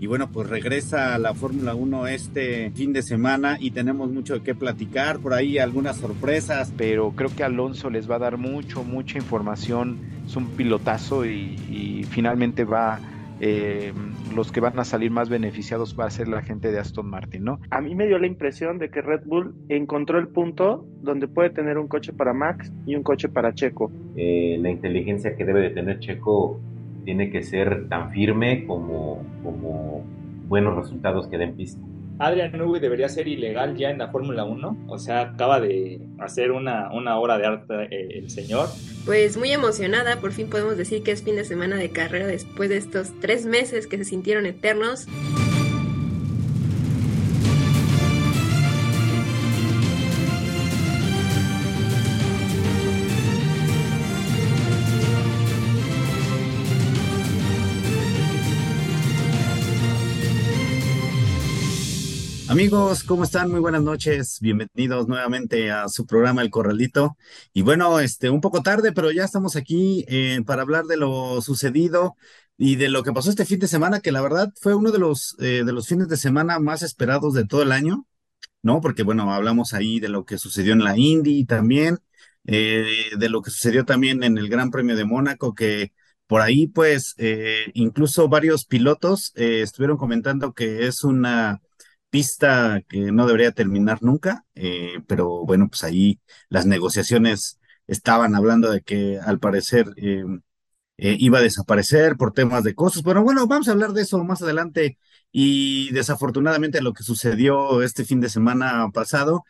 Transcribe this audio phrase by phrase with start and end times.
[0.00, 4.34] Y bueno, pues regresa a la Fórmula 1 este fin de semana y tenemos mucho
[4.34, 6.72] de qué platicar, por ahí algunas sorpresas.
[6.76, 11.56] Pero creo que Alonso les va a dar mucho, mucha información, es un pilotazo y,
[11.68, 13.00] y finalmente va
[13.40, 13.92] eh,
[14.34, 17.44] los que van a salir más beneficiados va a ser la gente de Aston Martin,
[17.44, 17.60] ¿no?
[17.70, 21.50] A mí me dio la impresión de que Red Bull encontró el punto donde puede
[21.50, 23.92] tener un coche para Max y un coche para Checo.
[24.16, 26.60] Eh, la inteligencia que debe de tener Checo
[27.08, 30.04] tiene que ser tan firme como, como
[30.46, 31.80] buenos resultados que den pista.
[32.18, 34.84] Adrian Newey debería ser ilegal ya en la Fórmula 1.
[34.88, 38.68] O sea, acaba de hacer una, una obra de arte eh, el señor.
[39.06, 42.68] Pues muy emocionada, por fin podemos decir que es fin de semana de carrera después
[42.68, 45.06] de estos tres meses que se sintieron eternos.
[62.58, 63.52] Amigos, ¿cómo están?
[63.52, 64.40] Muy buenas noches.
[64.40, 67.16] Bienvenidos nuevamente a su programa El Corralito.
[67.52, 71.40] Y bueno, este, un poco tarde, pero ya estamos aquí eh, para hablar de lo
[71.40, 72.16] sucedido
[72.56, 74.98] y de lo que pasó este fin de semana, que la verdad fue uno de
[74.98, 78.06] los, eh, de los fines de semana más esperados de todo el año,
[78.60, 78.80] ¿no?
[78.80, 81.98] Porque bueno, hablamos ahí de lo que sucedió en la Indy también,
[82.44, 85.92] eh, de lo que sucedió también en el Gran Premio de Mónaco, que
[86.26, 87.14] por ahí pues
[87.74, 91.62] incluso varios pilotos estuvieron comentando que es una
[92.10, 98.70] pista que no debería terminar nunca, eh, pero bueno, pues ahí las negociaciones estaban hablando
[98.70, 100.24] de que al parecer eh,
[100.98, 103.02] eh, iba a desaparecer por temas de costos.
[103.02, 104.98] Pero bueno, vamos a hablar de eso más adelante
[105.32, 109.44] y desafortunadamente lo que sucedió este fin de semana pasado,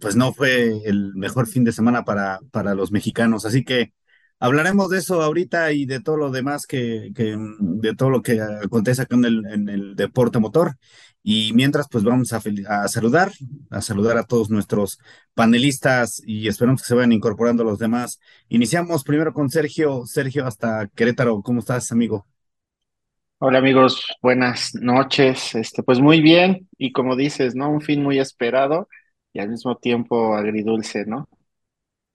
[0.00, 3.44] pues no fue el mejor fin de semana para, para los mexicanos.
[3.44, 3.92] Así que
[4.40, 8.40] hablaremos de eso ahorita y de todo lo demás que, que de todo lo que
[8.40, 10.76] acontece acá en el, en el deporte motor.
[11.26, 13.32] Y mientras, pues vamos a, a, saludar,
[13.70, 14.98] a saludar a todos nuestros
[15.34, 18.20] panelistas y esperamos que se vayan incorporando los demás.
[18.50, 20.04] Iniciamos primero con Sergio.
[20.06, 21.40] Sergio, hasta Querétaro.
[21.42, 22.26] ¿Cómo estás, amigo?
[23.38, 25.54] Hola amigos, buenas noches.
[25.54, 27.70] Este, pues muy bien, y como dices, ¿no?
[27.70, 28.88] Un fin muy esperado
[29.32, 31.28] y al mismo tiempo agridulce, ¿no?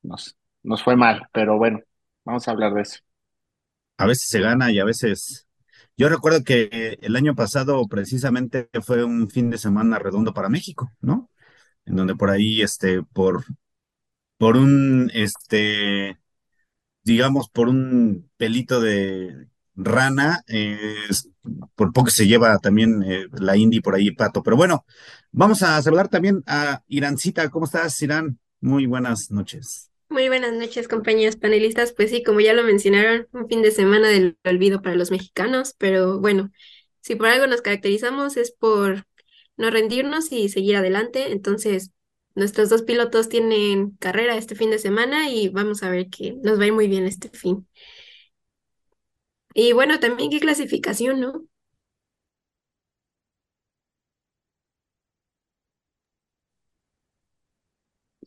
[0.03, 1.81] Nos, nos fue mal, pero bueno,
[2.25, 2.99] vamos a hablar de eso.
[3.97, 5.47] A veces se gana y a veces
[5.99, 10.89] yo recuerdo que el año pasado precisamente fue un fin de semana redondo para México,
[11.01, 11.29] ¿no?
[11.85, 13.43] En donde por ahí, este, por,
[14.37, 16.17] por un, este,
[17.03, 21.07] digamos, por un pelito de rana, eh,
[21.75, 24.43] por poco se lleva también eh, la Indy por ahí, Pato.
[24.43, 24.85] Pero bueno,
[25.31, 27.49] vamos a saludar también a Irancita.
[27.49, 28.39] ¿Cómo estás, Irán?
[28.61, 29.88] Muy buenas noches.
[30.09, 31.93] Muy buenas noches, compañeros panelistas.
[31.93, 35.75] Pues sí, como ya lo mencionaron, un fin de semana del olvido para los mexicanos,
[35.77, 36.51] pero bueno,
[37.01, 39.05] si por algo nos caracterizamos es por
[39.57, 41.31] no rendirnos y seguir adelante.
[41.31, 41.91] Entonces,
[42.35, 46.59] nuestros dos pilotos tienen carrera este fin de semana y vamos a ver que nos
[46.59, 47.67] va a ir muy bien este fin.
[49.53, 51.43] Y bueno, también qué clasificación, ¿no?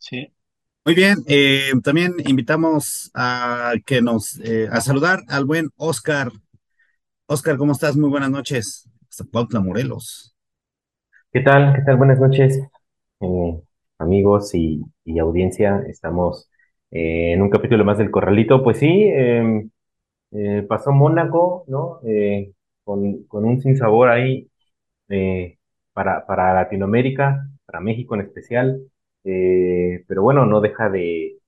[0.01, 0.33] Sí,
[0.85, 6.33] muy bien, eh, también invitamos a que nos eh, a saludar al buen Oscar.
[7.27, 7.97] Oscar, ¿cómo estás?
[7.97, 8.91] Muy buenas noches.
[9.09, 10.35] Hasta Pautla Morelos.
[11.33, 11.75] ¿Qué tal?
[11.77, 11.99] ¿Qué tal?
[11.99, 12.61] Buenas noches,
[13.21, 13.61] eh,
[13.99, 14.83] amigos y,
[15.21, 15.85] audiencia.
[15.87, 16.51] Estamos
[16.91, 18.65] en un capítulo más del Corralito.
[18.65, 19.71] Pues sí, em,
[20.67, 22.01] pasó Mónaco, ¿no?
[22.83, 24.49] Con, con, un sinsabor ahí
[25.93, 28.92] para, para Latinoamérica, para México en especial.
[29.25, 31.39] Eh, pero bueno, no deja de,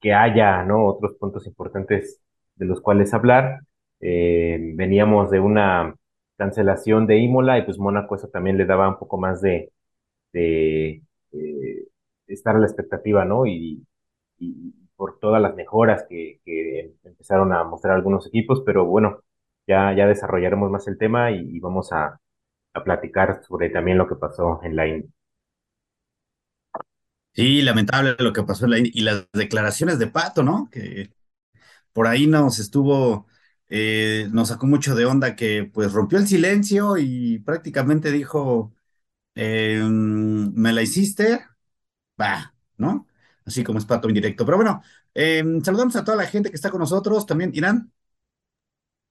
[0.00, 0.86] que haya ¿no?
[0.86, 2.20] otros puntos importantes
[2.56, 3.60] de los cuales hablar.
[4.00, 5.94] Eh, veníamos de una
[6.36, 9.72] cancelación de Imola y pues Mónaco eso también le daba un poco más de,
[10.32, 11.88] de eh,
[12.28, 13.46] estar a la expectativa, ¿no?
[13.46, 13.86] Y,
[14.96, 16.40] por todas las mejoras que,
[17.04, 19.20] empezaron a mostrar algunos equipos, pero bueno,
[19.66, 22.20] ya, ya desarrollaremos más el tema y, vamos a,
[22.74, 25.10] a, platicar sobre también lo que pasó en la India.
[27.32, 30.68] Sí, lamentable lo que pasó en la y las declaraciones de Pato, ¿no?
[30.70, 31.12] Que
[31.92, 33.26] por ahí nos estuvo,
[33.68, 38.74] eh, nos sacó mucho de onda que pues rompió el silencio y prácticamente dijo,
[39.36, 41.46] eh, me la hiciste,
[42.20, 43.06] va, ¿no?
[43.46, 44.44] Así como es Pato indirecto.
[44.46, 44.82] Pero bueno,
[45.14, 47.92] eh, saludamos a toda la gente que está con nosotros, también Irán.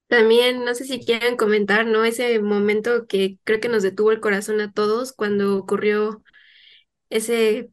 [0.07, 2.03] También, no sé si quieren comentar, ¿no?
[2.03, 6.23] Ese momento que creo que nos detuvo el corazón a todos cuando ocurrió
[7.09, 7.71] ese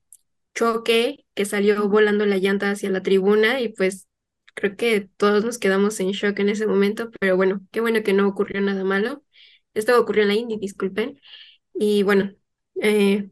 [0.57, 4.09] choque que salió volando la llanta hacia la tribuna y pues
[4.55, 8.15] creo que todos nos quedamos en shock en ese momento, pero bueno, qué bueno que
[8.15, 9.23] no ocurrió nada malo.
[9.75, 11.21] Esto ocurrió en la Indy, disculpen.
[11.75, 12.33] Y bueno,
[12.81, 13.29] eh,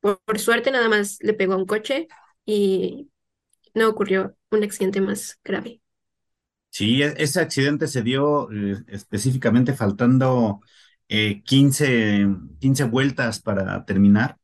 [0.00, 2.08] por, suerte nada más le pegó a un coche
[2.44, 3.08] y
[3.72, 5.80] no ocurrió un accidente más grave.
[6.70, 10.60] Sí, e, ese accidente se dio eh, específicamente faltando
[11.06, 12.26] 15,
[12.58, 14.38] 15 vueltas para terminar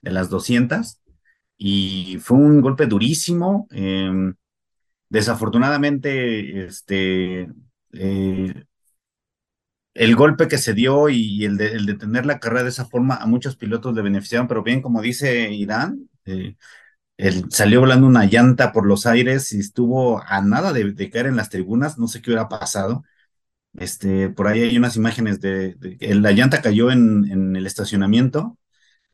[0.00, 1.03] de las 200
[1.58, 3.68] y fue un golpe durísimo.
[3.70, 4.34] Em,
[5.08, 7.48] desafortunadamente, este,
[7.92, 8.64] eh,
[9.94, 13.26] el golpe que se dio y, el, de, tener la carrera de esa forma a
[13.26, 16.56] muchos pilotos le beneficiaron, pero bien, como dice Irán, eh,
[17.18, 21.36] él salió volando una llanta por los aires y estuvo a nada de, caer en
[21.36, 23.04] las tribunas, no sé qué hubiera pasado.
[23.74, 28.58] Este, por ahí hay unas imágenes de, la llanta cayó en el estacionamiento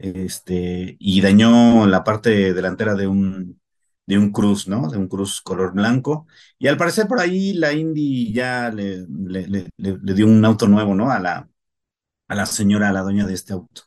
[0.00, 3.60] este, y dañó la parte delantera de un,
[4.06, 4.90] de un cruz, ¿no?
[4.90, 6.26] De un cruz color blanco.
[6.58, 9.68] Y al parecer por ahí la Indy ya le, le,
[10.14, 11.10] dio un auto nuevo, ¿no?
[11.10, 11.48] A la,
[12.28, 13.82] a la señora, a la dueña de este auto.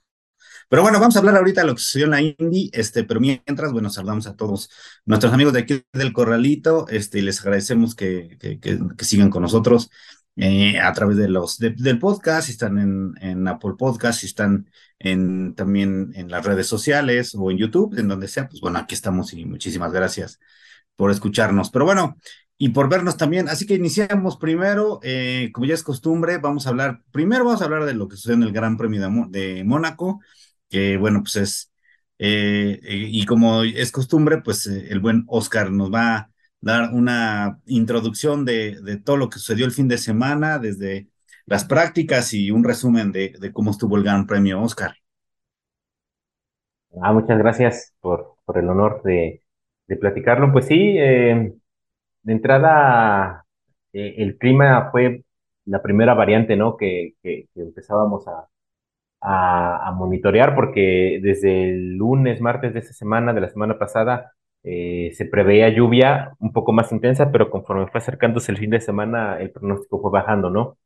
[0.69, 3.19] Pero bueno, vamos a hablar ahorita de lo que sucedió en la Indy, este, pero
[3.19, 4.69] mientras, bueno, saludamos a todos
[5.05, 9.89] nuestros amigos de aquí del Corralito, este, y les agradecemos que, que sigan con nosotros.
[10.35, 14.67] Eh, a través de los del podcast, si están en, en Apple Podcast, si están
[15.03, 18.95] en, también en las redes sociales o en YouTube, en donde sea, pues bueno, aquí
[18.95, 20.39] estamos y muchísimas gracias
[20.95, 21.69] por escucharnos.
[21.71, 22.17] Pero bueno,
[22.57, 23.49] y por vernos también.
[23.49, 27.65] Así que iniciamos primero, eh, como ya es costumbre, vamos a hablar, primero vamos a
[27.65, 30.21] hablar de lo que sucede en el Gran Premio de, Mónaco,
[30.69, 31.71] que bueno, pues es,
[32.19, 36.29] eh, y como es costumbre, pues el buen Oscar nos va a
[36.61, 41.09] dar una introducción de, de, todo lo que sucedió el fin de semana, desde
[41.45, 44.95] las prácticas y un resumen de, cómo estuvo el Gran Premio Oscar.
[47.01, 49.41] Ah, muchas gracias por, el honor de,
[49.99, 50.51] platicarlo.
[50.51, 51.53] Pues sí, eh,
[52.23, 53.45] de entrada,
[53.93, 55.23] eh, el clima fue
[55.65, 56.77] la primera variante, ¿no?
[56.77, 58.47] Que, que, que empezábamos a,
[59.23, 65.11] a, monitorear, porque desde el lunes, martes de esa semana, de la semana pasada, eh,
[65.13, 69.39] se preveía lluvia un poco más intensa, pero conforme fue acercándose el fin de semana,
[69.39, 70.77] el pronóstico fue bajando, ¿no?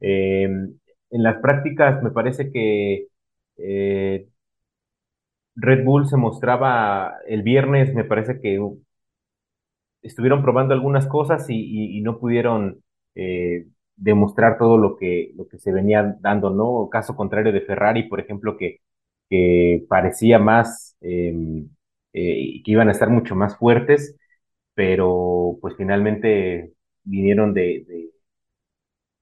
[0.00, 3.06] Eh, en las prácticas me parece que
[3.56, 4.28] eh,
[5.56, 8.58] Red Bull se mostraba el viernes, me parece que
[10.02, 12.82] estuvieron probando algunas cosas y, no pudieron
[13.14, 13.66] eh,
[13.96, 16.88] demostrar todo lo que, lo que se venía dando, ¿no?
[16.90, 18.78] Caso contrario de Ferrari, por ejemplo, que,
[19.30, 21.68] que parecía más em,
[22.12, 24.16] eh, que iban a estar mucho más fuertes,
[24.74, 26.72] pero pues finalmente
[27.04, 28.10] vinieron de,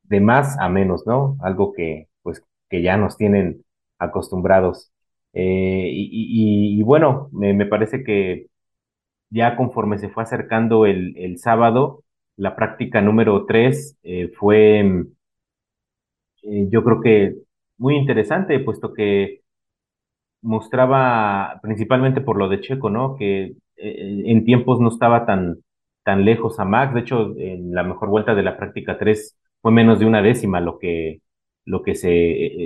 [0.09, 1.37] de, más a menos, ¿no?
[1.43, 3.65] Algo que pues que ya nos tienen
[3.99, 4.93] acostumbrados.
[5.33, 8.47] Eh, y, bueno, me, me, parece que
[9.31, 12.05] ya conforme se fue acercando el, el sábado,
[12.37, 14.81] la práctica número 3 eh, fue,
[16.43, 17.37] eh, yo creo que
[17.79, 19.43] muy interesante, puesto que
[20.43, 23.17] mostraba principalmente por lo de Checo, ¿no?
[23.17, 25.59] Que eh, en tiempos no estaba tan,
[26.05, 26.95] tan lejos a Max.
[26.95, 30.61] De hecho, en la mejor vuelta de la práctica 3 fue menos de una décima
[30.61, 31.23] lo que,
[31.65, 32.11] lo que se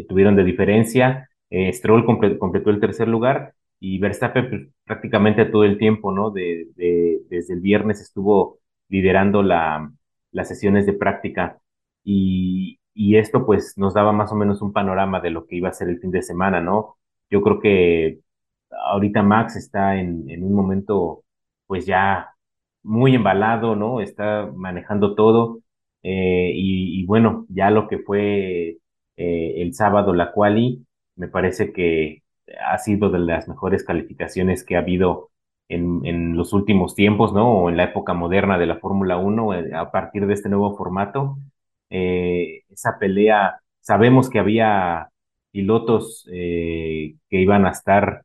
[0.00, 1.31] eh, tuvieron de diferencia.
[1.49, 6.31] Eh, Stroll completó el tercer lugar y Verstappen pues, prácticamente todo el tiempo, ¿no?
[6.31, 8.58] De, de, desde el viernes estuvo
[8.91, 9.91] liderando la,
[10.31, 11.58] las sesiones de práctica
[12.05, 15.71] y, y esto pues nos daba más o menos un panorama de lo que iba
[15.71, 16.99] a ser el fin de semana, ¿no?
[17.30, 18.21] Yo creo que
[18.92, 21.25] ahorita Max está en, en un momento
[21.66, 22.28] pues ya
[22.83, 24.02] muy embalado, ¿no?
[24.02, 25.61] Está manejando todo.
[26.02, 28.78] Eh, y, bueno, ya lo que fue
[29.16, 32.23] eh, el sábado la quali, me parece que
[32.64, 35.30] ha sido de las mejores calificaciones que ha habido
[35.69, 37.49] en, en los últimos tiempos, ¿no?
[37.52, 40.76] O en la época moderna de la Fórmula 1, eh, a partir de este nuevo
[40.76, 41.38] formato.
[41.90, 45.11] Esa pelea, sabemos que había
[45.50, 48.23] pilotos que iban a estar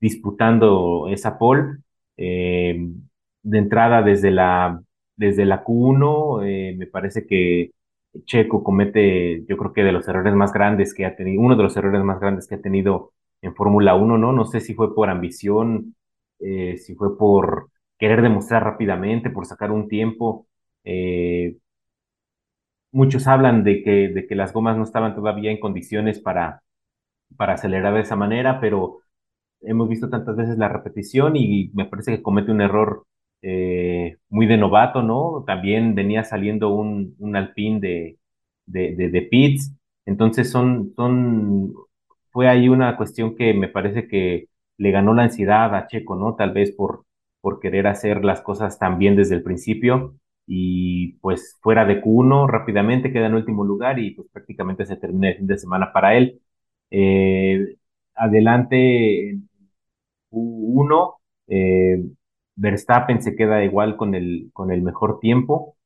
[0.00, 1.78] disputando esa pole.
[2.16, 4.80] De entrada desde la,
[5.16, 7.72] desde la Q1, eh, me parece que
[8.24, 11.62] Checo comete, yo creo que de los errores más grandes que ha tenido, uno de
[11.62, 14.32] los errores más grandes que ha tenido en Fórmula 1, ¿no?
[14.32, 15.94] No sé si fue por ambición,
[16.40, 20.46] eh, si fue por querer demostrar rápidamente, por sacar un tiempo.
[20.84, 21.56] Eh,
[22.92, 26.62] muchos hablan de que, de que las gomas no estaban todavía en condiciones para,
[27.36, 29.00] para acelerar de esa manera, pero
[29.62, 33.06] hemos visto tantas veces la repetición y me parece que comete un error
[33.42, 33.75] eh,
[34.28, 35.44] muy de novato, ¿no?
[35.46, 38.18] También venía saliendo un, un alpín de,
[38.66, 39.72] de, de, pits,
[40.06, 41.72] entonces son, son,
[42.30, 44.48] fue ahí una cuestión que me parece que
[44.78, 46.34] le ganó la ansiedad a Checo, ¿no?
[46.36, 47.04] Tal vez por,
[47.40, 50.14] por querer hacer las cosas tan bien desde el principio
[50.46, 55.30] y pues fuera de Q1 rápidamente queda en último lugar y pues prácticamente se termina
[55.30, 56.40] el fin de semana para él.
[56.90, 57.76] Eh,
[58.14, 59.48] adelante en
[60.30, 61.14] Q1,
[61.48, 62.04] eh,
[62.56, 65.76] Verstappen se queda igual con el, con el mejor tiempo,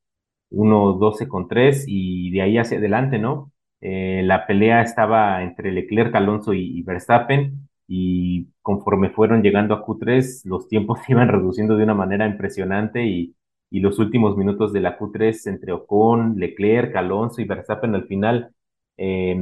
[0.51, 3.51] 1.12 con 3 y de ahí hacia adelante, ¿no?
[3.81, 10.45] Eh, la pelea estaba entre Leclerc, Alonso y, Verstappen y conforme fueron llegando a Q3,
[10.45, 13.35] los tiempos se iban reduciendo de una manera impresionante y,
[13.69, 18.53] y los últimos minutos de la Q3 entre Ocon, Leclerc, Alonso y Verstappen al final,
[18.97, 19.35] eh,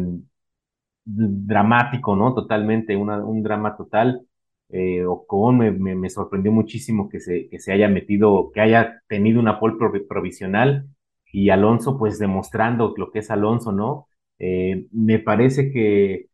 [1.05, 2.33] dramático, ¿no?
[2.33, 4.21] Totalmente, un drama total.
[4.69, 9.39] Eh, Ocon me, me, sorprendió muchísimo que se, que se haya metido, que haya tenido
[9.39, 9.75] una pole
[10.07, 10.87] provisional
[11.31, 14.07] y Alonso pues demostrando lo que es Alonso, ¿no?
[14.39, 16.29] Eh, me parece que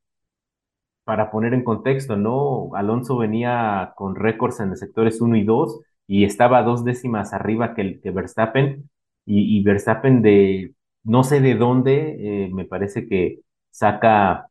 [1.04, 2.72] para poner en contexto, ¿no?
[2.76, 7.76] Alonso venía con récords en los sectores 1 y 2 y estaba dos décimas arriba
[7.76, 8.90] que, que Verstappen
[9.26, 10.74] y, Verstappen de
[11.04, 14.48] no sé de dónde, eh, me parece que saca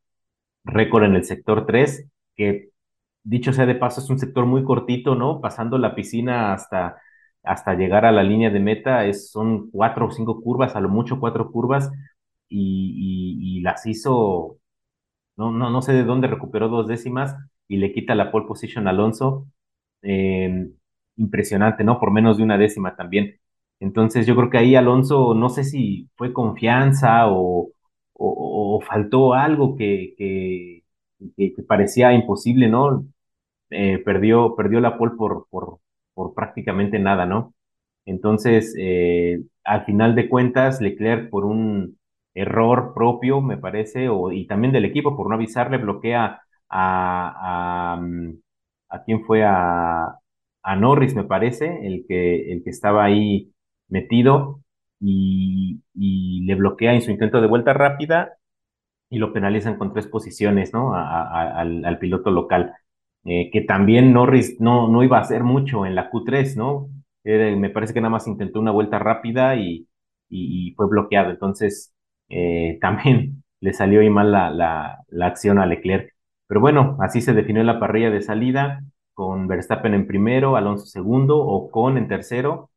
[0.65, 2.71] récord en el sector 3, que
[3.25, 5.41] dicho sea de paso es un sector muy cortito, ¿no?
[5.41, 6.97] Pasando la piscina hasta,
[7.43, 10.89] hasta llegar a la línea de meta, es, son cuatro o cinco curvas, a lo
[10.89, 11.91] mucho cuatro curvas,
[12.49, 14.59] y, las hizo,
[15.37, 17.37] no, no, no sé de dónde recuperó dos décimas
[17.69, 19.47] y le quita la pole position a Alonso.
[20.03, 20.69] Eh,
[21.17, 22.01] impresionante, ¿no?
[22.01, 23.37] Por menos de una décima también.
[23.81, 27.71] Entonces yo creo que ahí Alonso, no sé si fue confianza o,
[28.15, 30.85] o, faltó algo que, que,
[31.37, 33.07] que, parecía imposible, ¿no?
[33.75, 37.55] Eh, perdió, perdió la pole por, por, prácticamente nada, ¿no?
[38.07, 41.99] Entonces, eh, al final de cuentas, Leclerc por un
[42.35, 48.35] error propio, me parece, y también del equipo por no avisarle, bloquea a, a, mm,
[48.91, 50.19] a quién fue a,
[50.63, 53.53] a Norris, me parece, el que, el que estaba ahí
[53.89, 54.61] metido
[55.01, 55.81] y,
[56.47, 58.35] le bloquea en su intento de vuelta rápida
[59.11, 60.95] y lo penalizan con tres posiciones, ¿no?
[60.95, 62.75] al, piloto local.
[63.25, 66.89] Eh, que también Norris no, no iba a hacer mucho en la Q3, ¿no?
[67.25, 69.89] me parece que nada más intentó una vuelta rápida y,
[70.29, 71.31] y, fue bloqueado.
[71.31, 71.95] Entonces,
[72.29, 76.13] eh, también le salió ahí mal la, la, la acción a Leclerc.
[76.47, 78.81] Pero bueno, así se definió la parrilla de salida
[79.15, 82.71] con Verstappen en primero, Alonso segundo, Ocon en tercero,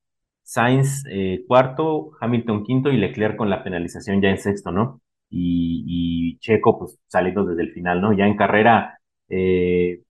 [0.43, 5.01] Sainz eh, cuarto, Hamilton quinto y Leclerc con la penalización ya en sexto, ¿no?
[5.29, 8.13] Y, Checo pues saliendo desde el final, ¿no?
[8.13, 8.99] Ya en carrera,
[9.29, 10.01] eh,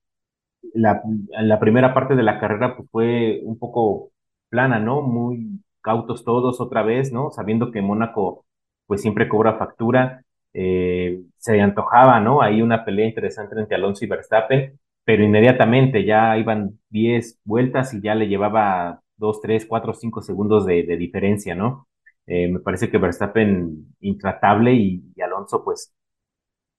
[0.77, 4.11] la, primera parte de la carrera pues fue un poco
[4.49, 5.01] plana, ¿no?
[5.01, 7.31] Muy cautos todos otra vez, ¿no?
[7.31, 8.45] Sabiendo que Mónaco
[8.85, 12.41] pues siempre cobra factura, eh, se antojaba, ¿no?
[12.41, 18.01] Ahí una pelea interesante entre Alonso y Verstappen, pero inmediatamente ya iban 10 vueltas y
[18.01, 21.87] ya le llevaba 2, 3, 4, 5 segundos de, diferencia, ¿no?
[22.27, 25.93] Eh, me parece que Verstappen intratable y, Alonso pues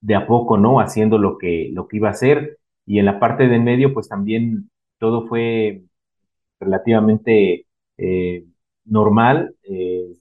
[0.01, 0.81] de a poco, ¿no?
[0.81, 4.09] Haciendo lo que, lo que iba a hacer y en la parte de medio pues
[4.09, 5.83] también todo fue
[6.61, 7.67] relativamente
[7.99, 8.45] eh,
[8.87, 9.55] normal.
[9.63, 10.15] Eh,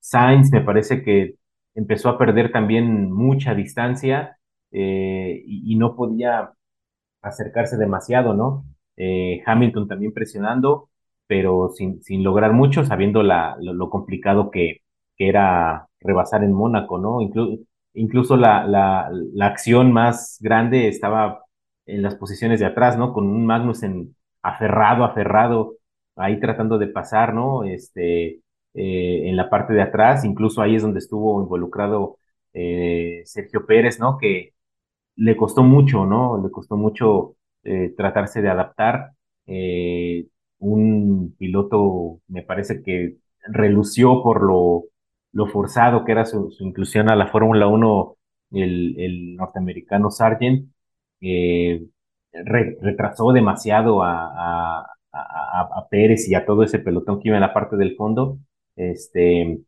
[0.00, 1.36] Sainz me parece que
[1.74, 4.38] empezó a perder también mucha distancia
[4.72, 6.52] y, no podía
[7.22, 8.64] acercarse demasiado, ¿no?
[8.96, 10.90] Eh, Hamilton también presionando,
[11.26, 14.82] pero sin, sin lograr mucho, sabiendo la, lo, complicado que,
[15.16, 17.18] que, era rebasar en Mónaco, ¿no?
[17.94, 21.44] incluso la, la, la, acción más grande estaba
[21.94, 23.12] en las posiciones de atrás, ¿no?
[23.12, 25.76] Con un Magnussen aferrado, aferrado,
[26.16, 27.64] ahí tratando de pasar, ¿no?
[27.64, 28.40] Este,
[28.74, 32.18] eh, en la parte de atrás, incluso ahí es donde estuvo involucrado
[32.52, 34.18] eh, Sergio Pérez, ¿no?
[34.18, 34.54] Que,
[35.16, 36.42] le costó mucho, ¿no?
[36.42, 39.12] Le costó mucho eh, tratarse de adaptar.
[40.58, 43.16] Un piloto, me parece que
[43.46, 44.84] relució por lo,
[45.32, 48.16] lo forzado que era su, inclusión a la Fórmula 1,
[48.52, 50.68] el, el norteamericano Sargent,
[51.20, 51.84] eh,
[52.32, 57.54] retrasó demasiado a, a, a, Pérez y a todo ese pelotón que iba en la
[57.54, 58.38] parte del fondo.
[58.76, 59.60] Este,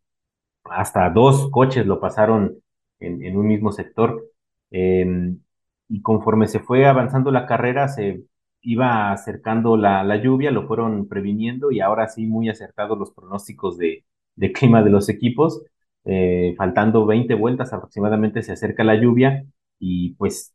[0.65, 2.59] hasta dos coches lo pasaron
[3.01, 4.25] en, en un mismo sector.
[4.71, 5.41] Em,
[5.89, 8.25] y conforme se fue avanzando la carrera, se
[8.63, 13.77] iba acercando la, la, lluvia, lo fueron previniendo y ahora sí muy acertados los pronósticos
[13.79, 14.05] de,
[14.37, 15.63] de clima de los equipos.
[16.05, 19.45] Eh, faltando 20 vueltas aproximadamente se acerca la lluvia
[19.79, 20.53] y pues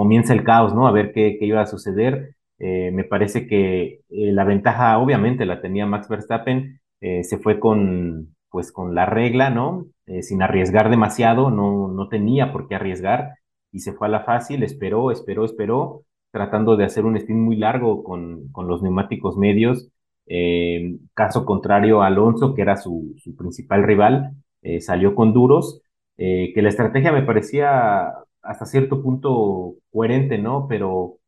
[0.00, 0.86] comienza el caos, ¿no?
[0.86, 2.36] A ver qué, qué iba a suceder.
[2.60, 8.34] Eh, me parece que eh, la ventaja obviamente la tenía Max Verstappen, se fue con,
[8.50, 9.86] pues con la regla, ¿no?
[10.06, 13.34] Eh, sin arriesgar demasiado, no, no tenía por qué arriesgar
[13.72, 17.56] y se fue a la fácil, esperó, esperó, esperó tratando de hacer un stint muy
[17.56, 19.90] largo con, con los neumáticos medios.
[20.26, 25.82] Eh, caso contrario, Alonso, que era su, su principal rival, eh, salió con duros,
[26.16, 28.12] eh, que la estrategia me parecía
[28.48, 30.66] hasta cierto punto coherente, ¿no?
[30.68, 31.18] Pero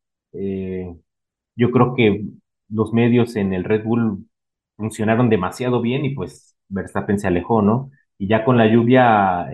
[1.57, 2.25] yo creo que
[2.69, 4.27] los medios en el Red Bull
[4.77, 7.91] funcionaron demasiado bien y pues Verstappen se alejó, ¿no?
[8.19, 9.49] Y ya con la lluvia,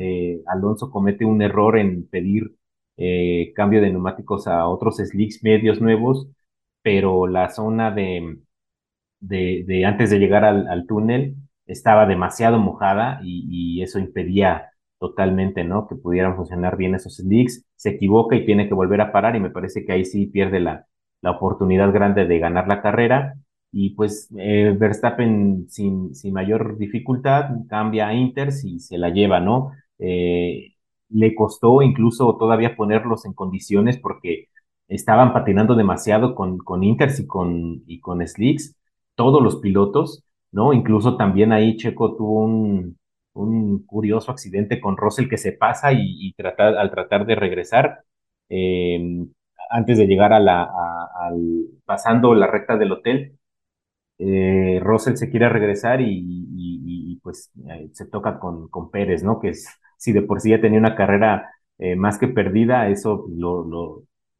[0.47, 2.57] Alonso comete un error en pedir
[2.97, 6.29] eh, cambio de neumáticos a otros slicks medios nuevos,
[6.83, 8.39] pero la zona de,
[9.21, 15.87] de, antes de llegar al, túnel estaba demasiado mojada y, eso impedía totalmente, ¿no?
[15.89, 17.65] Que pudieran funcionar bien esos slicks.
[17.77, 20.61] Se equivoca y tiene que volver a parar y me parece que ahí sí pierde
[20.61, 20.87] la,
[21.21, 23.35] la oportunidad grande de ganar la carrera.
[23.73, 29.41] Y pues eh, Verstappen sin, sin mayor dificultad cambia a Inter y se la lleva,
[29.41, 29.73] ¿no?
[29.99, 30.75] Eh,
[31.11, 34.49] le costó incluso todavía ponerlos en condiciones porque
[34.89, 38.77] estaban patinando demasiado con, con Inters y con, y con Slicks,
[39.15, 40.73] todos los pilotos, ¿no?
[40.73, 42.99] Incluso también ahí Checo tuvo un,
[43.37, 48.05] un curioso accidente con Russell que se pasa y, al tratar de regresar,
[48.49, 49.27] eh,
[49.71, 50.65] antes de llegar a la,
[51.21, 53.39] al, pasando la recta del hotel,
[54.19, 59.41] eh, Russell se quiere regresar y, pues eh, se toca con, con Pérez, ¿no?
[59.41, 63.27] Que es si de por sí ya tenía una carrera eh, más que perdida, eso
[63.35, 63.65] lo,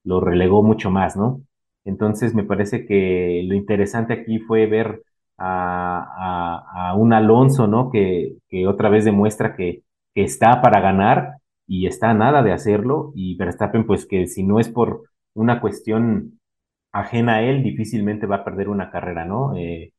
[0.05, 1.43] lo, relegó mucho más, ¿no?
[1.85, 5.03] Entonces me parece que lo interesante aquí fue ver
[5.39, 7.91] a, a, un Alonso, ¿no?
[7.91, 9.83] Que, que otra vez demuestra que,
[10.15, 14.43] que, está para ganar y está a nada de hacerlo, y Verstappen, pues que si
[14.43, 16.41] no es por una cuestión
[16.93, 19.57] ajena a él, difícilmente va a perder una carrera, ¿no?
[19.57, 19.93] Eh,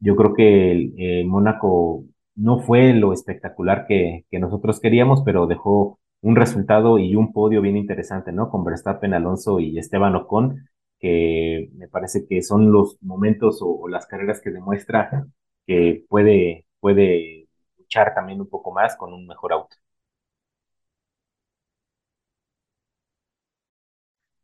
[0.00, 2.04] yo creo que eh, Mónaco
[2.36, 7.76] no fue lo espectacular que, nosotros queríamos, pero dejó un resultado y un podio bien
[7.76, 8.50] interesante, ¿no?
[8.50, 10.67] Con Verstappen, Alonso y Esteban Ocon,
[10.98, 15.26] que me parece que son los momentos o, las carreras que demuestra
[15.66, 19.76] que puede, puede luchar también un poco más con un mejor auto.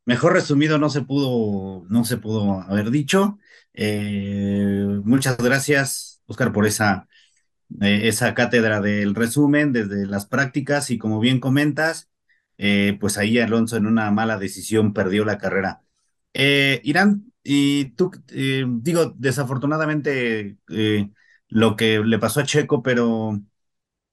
[0.07, 3.39] Mejor resumido no se pudo, no se pudo haber dicho.
[3.73, 7.09] Eh, muchas gracias, Oscar, por esa
[7.81, 12.11] esa cátedra del resumen desde las prácticas y como bien comentas,
[12.59, 15.84] eh, pues ahí Alonso en una mala decisión perdió la carrera.
[16.35, 20.59] Eh, Irán, y tú, eh, digo, desafortunadamente
[21.49, 23.41] lo que le pasó a Checo, pero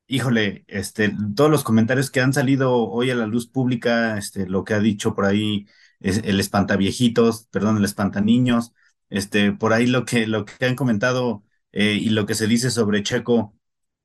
[0.07, 4.63] híjole, este, todos los comentarios que han salido hoy a la luz pública, este, lo
[4.65, 5.67] que ha dicho por ahí
[5.99, 8.73] es el espantaviejitos, perdón, el espantaniños,
[9.10, 12.71] este, por ahí lo que, lo que han comentado eh, y lo que se dice
[12.71, 13.55] sobre Checo,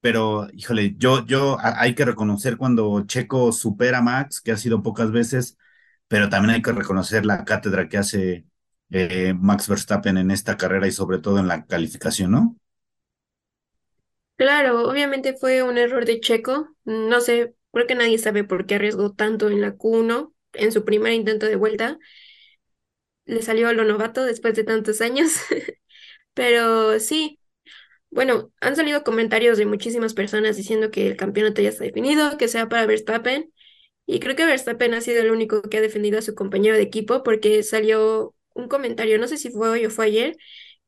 [0.00, 4.82] pero híjole, yo, yo hay que reconocer cuando Checo supera a Max, que ha sido
[4.82, 5.58] pocas veces,
[6.08, 8.46] pero también hay que reconocer la cátedra que hace
[8.90, 12.56] eh, Max Verstappen en esta carrera y sobre todo en la calificación, ¿no?
[14.36, 16.68] Claro, obviamente fue un error de Checo.
[16.84, 20.84] No sé, creo que nadie sabe por qué arriesgó tanto en la Q1 en su
[20.84, 21.98] primer intento de vuelta.
[23.24, 25.32] Le salió a lo novato después de tantos años.
[26.34, 27.40] Pero sí,
[28.10, 32.48] bueno, han salido comentarios de muchísimas personas diciendo que el campeonato ya está definido, que
[32.48, 33.52] sea para Verstappen.
[34.06, 36.82] Y creo que Verstappen ha sido el único que ha defendido a su compañero de
[36.82, 40.36] equipo porque salió un comentario, no sé si fue hoy o fue ayer,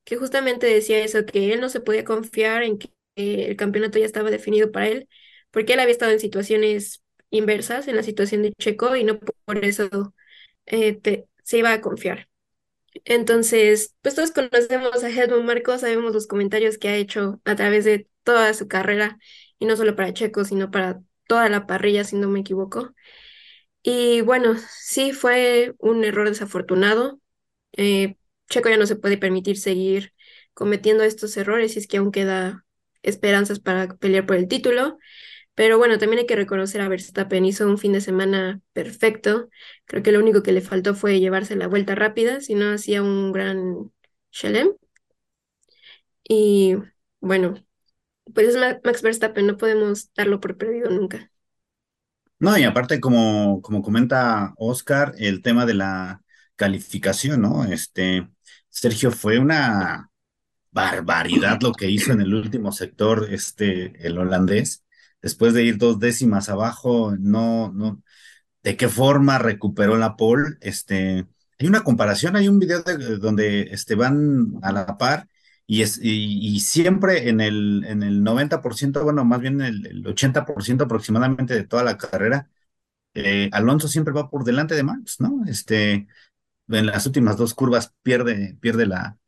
[0.04, 4.06] que justamente decía eso, que él no se podía confiar en que el campeonato ya
[4.06, 5.08] estaba definido para él,
[5.50, 9.64] porque él había estado en situaciones inversas en la situación de Checo y no por
[9.64, 10.14] eso
[10.66, 11.00] eh,
[11.44, 12.28] se iba a confiar.
[13.04, 17.84] Entonces, pues todos conocemos a Helmut Marco, sabemos los comentarios que ha hecho a través
[17.84, 19.18] de toda su carrera,
[19.58, 22.94] y no solo para Checo, sino para toda la parrilla, si no me equivoco.
[23.82, 27.20] Y bueno, sí fue un error desafortunado.
[27.72, 28.16] Eh,
[28.50, 30.14] Checo ya no se puede permitir seguir
[30.54, 32.64] cometiendo estos errores y es que aún queda
[33.02, 34.98] esperanzas para pelear por el título.
[35.54, 39.50] Pero bueno, también hay que reconocer a Verstappen, hizo un fin de semana perfecto.
[39.86, 43.02] Creo que lo único que le faltó fue llevarse la vuelta rápida, si no hacía
[43.02, 43.92] un gran
[44.32, 44.70] Shalem.
[46.28, 46.76] Y
[47.20, 47.54] bueno,
[48.34, 51.30] pues es Max Verstappen, no podemos darlo por perdido nunca.
[52.40, 56.22] No, y aparte, como, como comenta Oscar, el tema de la
[56.56, 57.64] calificación, ¿no?
[57.64, 58.28] Este,
[58.68, 60.10] Sergio, fue una
[60.70, 64.84] barbaridad lo que hizo en el último sector, este, el holandés
[65.22, 68.02] después de ir dos décimas abajo, no, no,
[68.62, 70.56] de qué forma recuperó la pole.
[70.60, 71.26] Este,
[71.58, 72.82] hay una comparación, hay un video
[73.20, 75.28] donde este, van a la par
[75.68, 80.84] y, es, y, siempre en el, en el 90%, bueno, más bien el, el 80%
[80.86, 82.50] aproximadamente de toda la carrera,
[83.14, 85.42] eh, Alonso siempre va por delante de Max, ¿no?
[85.48, 86.08] Este,
[86.68, 89.18] en las últimas dos curvas pierde, pierde la,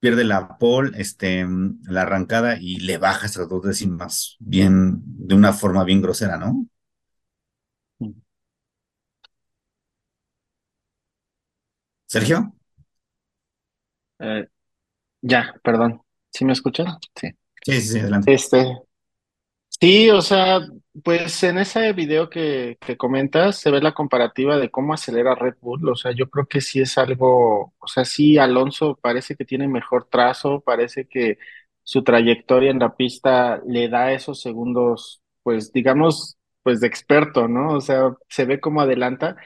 [0.00, 1.46] pierde la pole, este,
[1.84, 6.66] la arrancada y le baja esas dos décimas bien, de una forma bien grosera, ¿no?
[12.06, 12.52] Sergio.
[14.18, 14.46] Eh,
[15.22, 16.02] ya, perdón.
[16.32, 16.86] ¿Sí me escuchan?
[17.14, 17.30] Sí.
[17.62, 18.32] Sí, sí, adelante.
[18.32, 18.64] Este,
[19.68, 20.60] sí, o sea,
[21.02, 25.56] pues en ese video que, que comentas se ve la comparativa de cómo acelera Red
[25.60, 25.88] Bull.
[25.88, 29.68] O sea, yo creo que sí es algo, o sea, sí, Alonso parece que tiene
[29.68, 31.38] mejor trazo, parece que
[31.82, 37.74] su trayectoria en la pista le da esos segundos, pues digamos, pues de experto, ¿no?
[37.76, 39.36] O sea, se ve como adelanta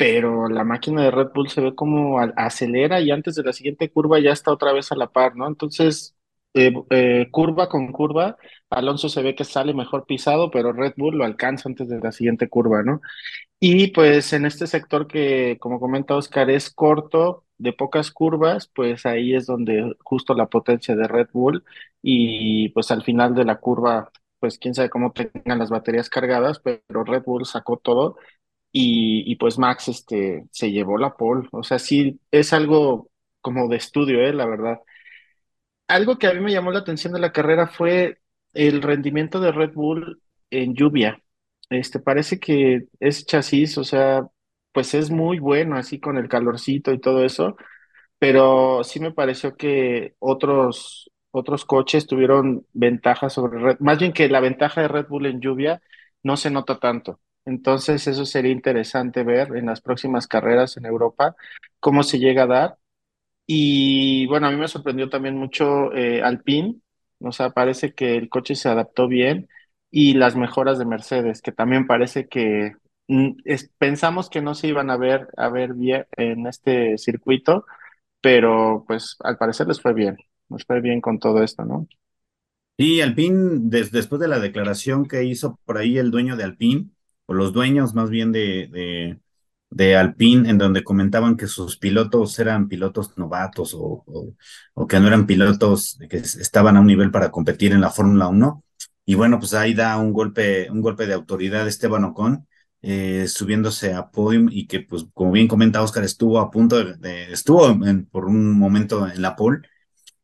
[0.00, 3.52] pero la máquina de Red Bull se ve como a- acelera y antes de la
[3.52, 5.46] siguiente curva ya está otra vez a la par, ¿no?
[5.46, 6.16] Entonces,
[6.54, 8.36] eh, eh, curva con curva,
[8.70, 12.12] Alonso se ve que sale mejor pisado, pero Red Bull lo alcanza antes de la
[12.12, 13.02] siguiente curva, ¿no?
[13.60, 19.06] Y pues en este sector que, como comenta Oscar, es corto, de pocas curvas, pues
[19.06, 21.64] ahí es donde justo la potencia de Red Bull
[22.02, 24.10] y pues al final de la curva,
[24.40, 28.16] pues quién sabe cómo tengan las baterías cargadas, pero Red Bull sacó todo
[28.72, 31.48] y, pues Max este, se llevó la pole.
[31.52, 34.32] O sea, sí, es algo como de estudio, ¿eh?
[34.32, 34.80] La verdad.
[35.88, 38.20] Algo que a mí me llamó la atención de la carrera fue
[38.54, 41.20] el rendimiento de Red Bull en lluvia.
[41.70, 44.26] Este, parece que ese chasis, o sea,
[44.72, 47.56] pues es muy bueno así con el calorcito y todo eso,
[48.18, 54.28] pero sí me pareció que otros, otros coches tuvieron ventaja sobre Red, más bien que
[54.28, 55.82] la ventaja de Red Bull en lluvia
[56.22, 57.20] no se nota tanto.
[57.44, 61.36] Entonces, eso sería interesante ver en las próximas carreras en Europa
[61.80, 62.78] cómo se llega a dar.
[63.46, 66.76] Y bueno, a mí me sorprendió también mucho eh, Alpine,
[67.20, 69.48] o sea, parece que el coche se adaptó bien
[69.90, 72.74] y las mejoras de Mercedes, que también parece que
[73.08, 73.32] mm,
[73.78, 77.66] pensamos que no se iban a ver, a ver bien en este circuito
[78.22, 80.16] pero pues al parecer les fue bien,
[80.50, 81.88] les fue bien con todo esto, ¿no?
[82.76, 86.90] Y Alpine, des- después de la declaración que hizo por ahí el dueño de Alpine,
[87.30, 89.20] o los dueños más bien de, de,
[89.70, 94.04] de Alpine, en donde comentaban que sus pilotos eran pilotos novatos o,
[94.74, 98.26] o, que no eran pilotos que estaban a un nivel para competir en la Fórmula
[98.28, 98.64] Uno
[99.04, 102.48] Y bueno, pues ahí da un golpe, un golpe de autoridad Esteban Ocon,
[102.82, 107.32] eh, subiéndose a podium y que, pues, como bien comenta Oscar, estuvo a punto de,
[107.32, 107.78] estuvo
[108.10, 109.60] por un momento en la pole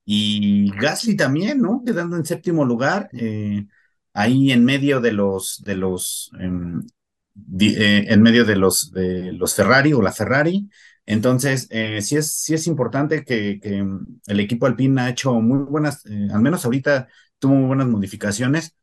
[0.05, 1.83] y Gasly también, ¿no?
[1.85, 3.67] Quedando en séptimo lugar, eh,
[4.15, 6.83] ahí en medio de los, de los, em,
[7.61, 10.69] eh, en medio de los, de los Ferrari o la Ferrari.
[11.05, 15.35] Entonces, eh, sí es, sí es importante que, que, em, el equipo Alpine ha hecho
[15.35, 18.75] muy buenas, eh, al menos ahorita tuvo muy buenas modificaciones,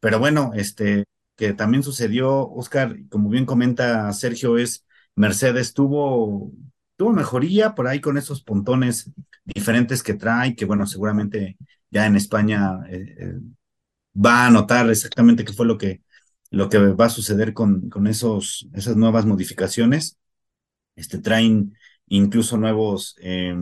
[0.00, 1.04] pero bueno, este,
[1.36, 6.52] que también sucedió, Oscar, como bien comenta Sergio, es Mercedes tuvo,
[6.96, 9.10] tuvo mejoría por ahí con esos pontones
[9.44, 11.56] diferentes que trae, que bueno, seguramente
[11.90, 12.80] ya en España
[14.14, 16.02] va a notar exactamente qué fue lo que,
[16.50, 20.18] lo que va a suceder con, con esos, esas nuevas modificaciones.
[20.96, 21.74] Este, traen
[22.06, 23.56] incluso nuevos, eh,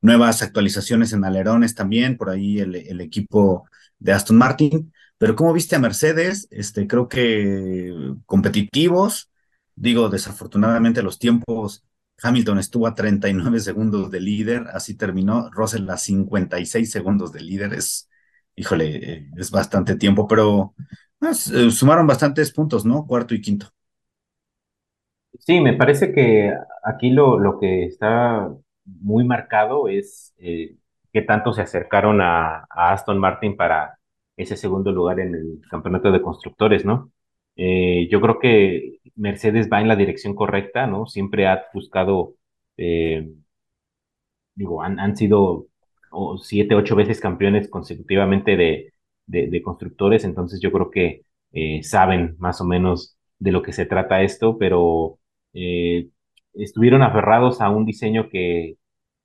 [0.00, 4.92] nuevas actualizaciones en alerones también, por ahí el, equipo de Aston Martin.
[5.18, 6.48] Pero ¿cómo viste a Mercedes?
[6.50, 9.30] Este, creo que competitivos.
[9.74, 11.84] Digo, desafortunadamente los tiempos,
[12.22, 15.50] Hamilton estuvo a 39 segundos de líder, así terminó.
[15.50, 17.74] Russell a 56 segundos de líder.
[17.74, 18.08] Es,
[18.56, 20.74] híjole, eh, es bastante tiempo, pero
[21.20, 23.06] pues, eh, sumaron bastantes puntos, ¿no?
[23.06, 23.68] Cuarto y quinto.
[25.38, 26.52] Sí, me parece que
[26.82, 28.50] aquí lo, lo que está
[28.84, 30.76] muy marcado es eh,
[31.12, 33.98] qué tanto se acercaron a, Aston Martin para
[34.36, 37.12] ese segundo lugar en el campeonato de constructores, ¿no?
[37.56, 41.06] Eh, yo creo que Mercedes va en la dirección correcta, ¿no?
[41.06, 42.34] Siempre ha buscado,
[44.54, 45.66] digo, han, han sido
[46.42, 48.92] siete, ocho veces campeones consecutivamente de,
[49.30, 53.86] de, constructores, entonces yo creo que eh, saben más o menos de lo que se
[53.86, 55.18] trata esto, pero
[55.54, 56.08] eh,
[56.54, 58.76] estuvieron aferrados a un diseño que,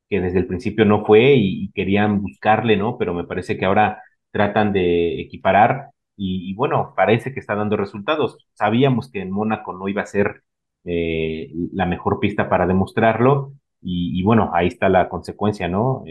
[0.10, 2.98] que desde el principio no fue y, querían buscarle, ¿no?
[2.98, 8.38] Pero me parece que ahora tratan de equiparar y, bueno, parece que está dando resultados.
[8.54, 10.44] Sabíamos que en Mónaco no iba a ser
[10.86, 16.04] eh, la mejor pista para demostrarlo y, bueno, ahí está la consecuencia, ¿no?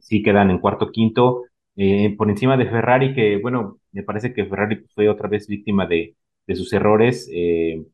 [0.00, 1.44] Sí quedan en cuarto, quinto,
[1.78, 5.86] eh, por encima de Ferrari, que bueno, me parece que Ferrari fue otra vez víctima
[5.86, 6.16] de,
[6.48, 7.30] de sus errores.
[7.32, 7.84] Eh,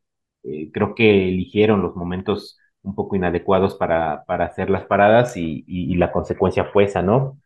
[0.43, 5.65] eh, creo que eligieron los momentos un poco inadecuados para, para hacer las paradas y,
[5.67, 7.39] y, y la consecuencia fue esa, ¿no?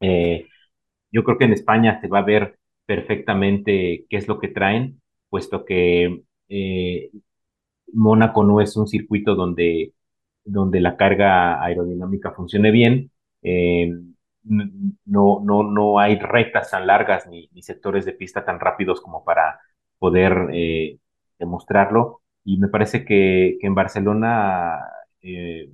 [0.00, 0.46] Eh,
[1.12, 5.00] yo creo que en España se va a ver perfectamente qué es lo que traen,
[5.30, 7.10] puesto que eh,
[7.92, 9.92] Mónaco no es un circuito donde
[10.44, 13.10] donde la carga aerodinámica funcione bien.
[13.42, 13.92] Eh,
[14.44, 19.60] no, no, no hay rectas tan largas ni, sectores de pista tan rápidos como para
[19.98, 20.98] poder eh,
[21.38, 22.22] demostrarlo.
[22.44, 24.78] Y me parece que, en Barcelona
[25.22, 25.70] eh,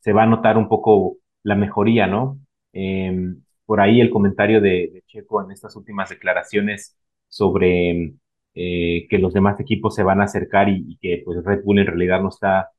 [0.00, 2.40] se va a notar un poco la mejoría, ¿no?
[2.72, 3.34] Eh,
[3.66, 6.96] por ahí el comentario de, Checo en estas últimas declaraciones
[7.28, 8.14] sobre
[8.54, 11.78] eh, que los demás equipos se van a acercar y, y, que pues Red Bull
[11.80, 12.70] en realidad no está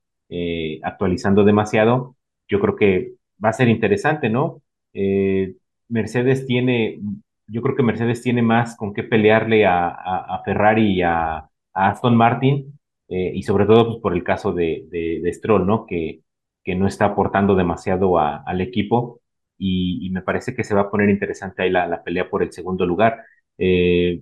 [0.83, 2.15] actualizando demasiado,
[2.47, 4.61] yo creo que va a ser interesante, ¿no?
[4.93, 5.55] Eh,
[5.87, 6.99] Mercedes tiene,
[7.47, 12.79] yo creo que Mercedes tiene más con qué pelearle a, Ferrari y a, Aston Martin,
[13.07, 15.85] eh, y sobre todo pues, por el caso de, de, Stroll, ¿no?
[15.85, 16.21] Que,
[16.75, 19.21] no está aportando demasiado al equipo,
[19.57, 22.51] y, me parece que se va a poner interesante ahí la, la pelea por el
[22.51, 23.23] segundo lugar.
[23.57, 24.21] Eh,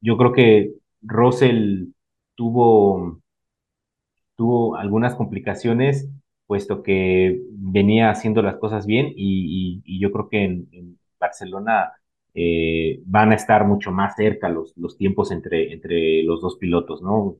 [0.00, 1.86] yo creo que Russell
[2.34, 3.20] tuvo,
[4.36, 6.08] tuvo algunas complicaciones
[6.54, 11.92] puesto que venía haciendo las cosas bien y, yo creo que en, Barcelona
[12.34, 17.02] eh, van a estar mucho más cerca los, los tiempos entre, entre los dos pilotos,
[17.02, 17.38] ¿no?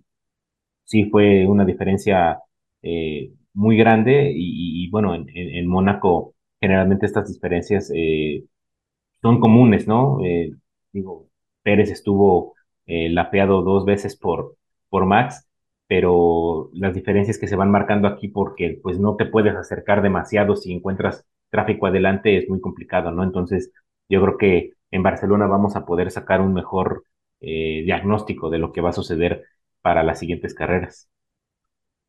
[0.85, 2.41] Sí fue una diferencia
[2.83, 8.45] eh, muy grande y, bueno, en, en, Mónaco generalmente estas diferencias eh,
[9.23, 10.19] son comunes, ¿no?
[10.93, 11.29] Digo,
[11.63, 12.55] Pérez estuvo
[12.87, 14.57] lapeado dos veces por,
[14.89, 15.47] por Max
[15.87, 20.57] pero las diferencias que se van marcando aquí porque pues no te puedes acercar demasiado
[20.57, 23.23] si encuentras tráfico adelante es muy complicado, ¿no?
[23.23, 23.73] Entonces
[24.09, 27.05] yo creo que en Barcelona vamos a poder sacar un mejor
[27.41, 29.45] eh, diagnóstico de lo que va a suceder
[29.83, 31.09] para las siguientes carreras.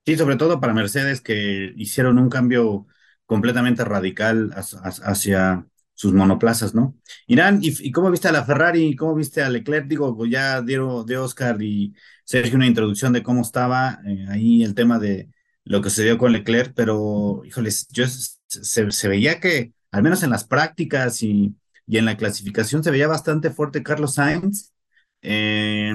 [0.06, 2.86] Sí, sobre todo para Mercedes que hicieron un cambio
[3.26, 6.96] completamente radical hacia sus monoplazas, ¿no?
[7.26, 8.96] Irán, ¿y, cómo viste a la Ferrari?
[8.96, 9.88] ¿Cómo viste a Leclerc?
[9.88, 14.64] Digo, pues ya dieron de Oscar y Sergio una introducción de cómo estaba eh, ahí
[14.64, 15.30] el tema de
[15.64, 20.30] lo que se dio con Leclerc, pero, híjoles, yo se, veía que, al menos en
[20.30, 21.56] las prácticas y,
[21.88, 24.74] y, en la clasificación, se veía bastante fuerte Carlos Sainz.
[25.22, 25.92] Eh,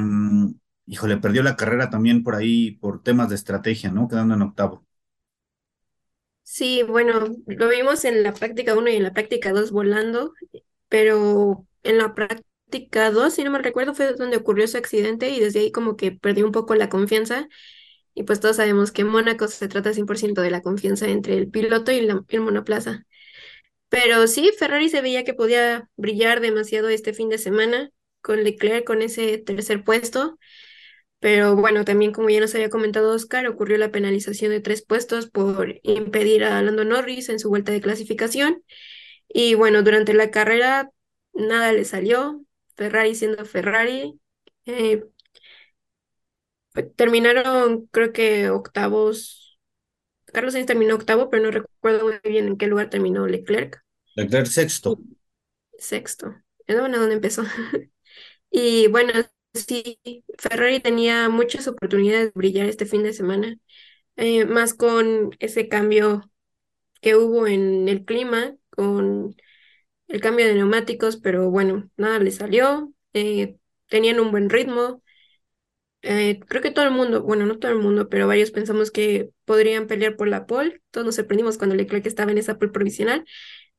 [0.87, 4.09] híjole, perdió la carrera también por ahí por temas de estrategia, ¿no?
[4.09, 4.85] Quedando en octavo.
[6.53, 10.35] Sí, bueno, lo vimos en la práctica 1 y en la práctica 2 volando,
[10.89, 15.39] pero en la práctica 2, si no me recuerdo, fue donde ocurrió ese accidente y
[15.41, 17.49] desde ahí como que perdió un poco la confianza.
[18.15, 21.51] Y pues todos sabemos que en Mónaco se trata 100% de la confianza entre el
[21.51, 23.07] piloto y la, el monoplaza.
[23.91, 27.91] Pero sí, Ferrari se veía que podía brillar demasiado este fin de semana
[28.23, 30.39] con Leclerc con ese tercer puesto.
[31.21, 35.29] Pero bueno, también como ya nos había comentado Oscar, ocurrió la penalización de tres puestos
[35.31, 38.65] por impedir a Lando Norris en su vuelta de clasificación.
[39.29, 40.91] Y bueno, durante la carrera
[41.35, 42.45] nada le salió.
[42.77, 44.19] Ferrari siendo Ferrari.
[44.65, 45.05] Eh,
[46.97, 49.59] terminaron, creo que octavos.
[50.27, 53.83] Carlos Sainz terminó octavo, pero no recuerdo muy bien en qué lugar terminó Leclerc.
[54.17, 54.99] Leclerc sexto.
[55.79, 56.35] Sexto.
[56.67, 57.43] Es bueno dónde empezó.
[58.51, 59.13] y bueno,
[59.53, 59.99] Sí,
[60.39, 63.57] Ferrari tenía muchas oportunidades de brillar este fin de semana,
[64.17, 66.31] eh, más con ese cambio
[67.03, 69.37] que hubo en el clima, con
[70.09, 73.59] el cambio de neumáticos, pero bueno, nada le salió, eh,
[73.89, 75.03] tenían un buen ritmo.
[76.03, 79.31] Eh, creo que todo el mundo, bueno, no todo el mundo, pero varios pensamos que
[79.45, 80.81] podrían pelear por la pole.
[80.91, 83.25] Todos nos sorprendimos cuando Leclerc estaba en esa pole provisional,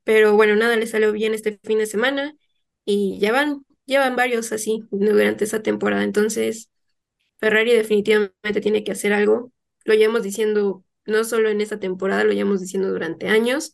[0.04, 2.36] pero bueno, nada le salió bien este fin de semana
[2.86, 6.04] y ya van llevan varios así durante esa temporada.
[6.04, 6.72] Entonces,
[7.40, 9.52] Ferrari definitivamente tiene que hacer algo.
[9.86, 13.74] Lo llevamos diciendo no solo en esta temporada, lo llevamos diciendo durante años,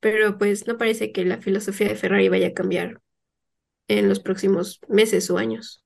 [0.00, 3.00] pero pues no parece que la filosofía de Ferrari vaya a cambiar
[3.88, 5.84] en los próximos meses o años.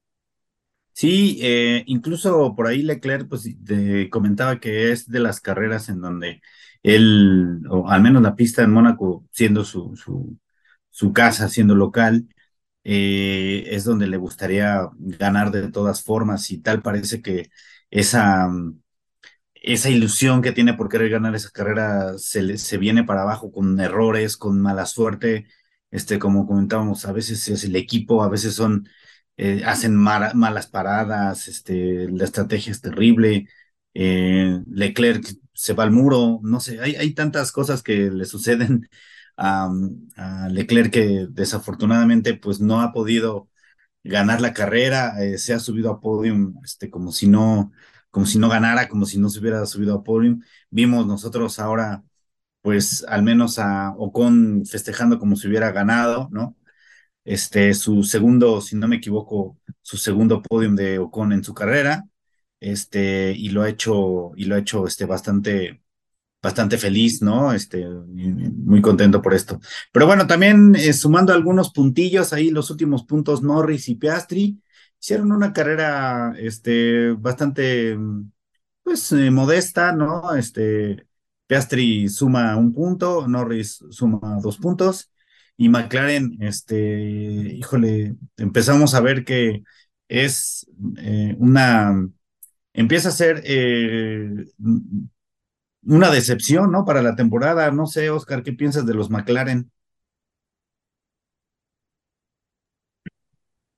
[0.94, 3.48] Sí, eh, incluso por ahí Leclerc pues
[4.10, 6.42] comentaba que es de las carreras en donde
[6.82, 9.94] él, o al menos la pista en Mónaco, siendo su,
[10.90, 12.28] su casa, siendo local,
[12.84, 17.50] eh, es donde le gustaría ganar de todas formas y tal parece que
[17.90, 18.48] esa,
[19.54, 23.78] esa ilusión que tiene por querer ganar esa carrera se, se viene para abajo con
[23.80, 25.46] errores, con mala suerte,
[25.90, 28.88] este, como comentábamos, a veces es el equipo, a veces son,
[29.36, 33.48] eh, hacen malas paradas, este, la estrategia es terrible,
[33.94, 38.88] eh, Leclerc se va al muro, no sé, hay, hay tantas cosas que le suceden
[39.36, 39.70] a,
[40.50, 43.48] Leclerc que desafortunadamente pues no ha podido
[44.04, 47.72] ganar la carrera, eh, se ha subido a podium este, como si no
[48.10, 50.42] como si no ganara, como si no se hubiera subido a podium.
[50.70, 52.04] Vimos nosotros ahora
[52.62, 56.56] pues al menos a Ocon festejando como si hubiera ganado, ¿no?
[57.24, 62.04] Este, su segundo, si no me equivoco, su segundo podium de Ocon en su carrera,
[62.60, 65.81] este, y lo ha hecho, y lo ha hecho, este, bastante,
[66.42, 67.52] bastante feliz, ¿no?
[67.52, 69.60] Este, muy contento por esto.
[69.92, 74.60] Pero bueno, también eh, sumando algunos puntillos ahí, los últimos puntos, Norris y Piastri
[75.00, 77.96] hicieron una carrera, este, bastante,
[78.82, 80.34] pues, eh, modesta, ¿no?
[80.34, 81.06] Este,
[81.46, 85.12] Piastri suma un punto, Norris suma dos puntos
[85.56, 89.62] y McLaren, este, híjole, empezamos a ver que
[90.08, 90.66] es
[90.98, 92.08] eh, una,
[92.72, 93.42] empieza a ser
[95.84, 96.84] una decepción, ¿no?
[96.84, 97.70] Para la temporada.
[97.70, 99.70] No sé, Oscar, ¿qué piensas de los McLaren?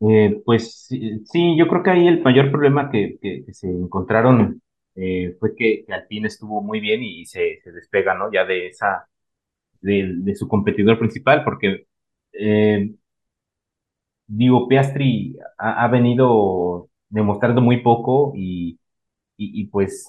[0.01, 3.17] Eh, pues sí, yo creo que ahí el mayor problema que,
[3.53, 4.61] se encontraron
[4.97, 8.31] eh, fue que, que, Alpine estuvo muy bien y se, despega, ¿no?
[8.33, 9.09] Ya de esa,
[9.81, 11.87] de, su competidor principal, porque
[12.33, 12.95] eh,
[14.27, 18.79] digo, Piastri ha, venido demostrando muy poco y,
[19.37, 20.09] y pues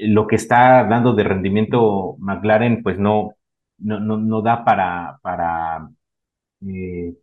[0.00, 3.34] lo que está dando de rendimiento McLaren, pues no,
[3.78, 5.88] no, no, da para, para
[6.66, 7.14] eh,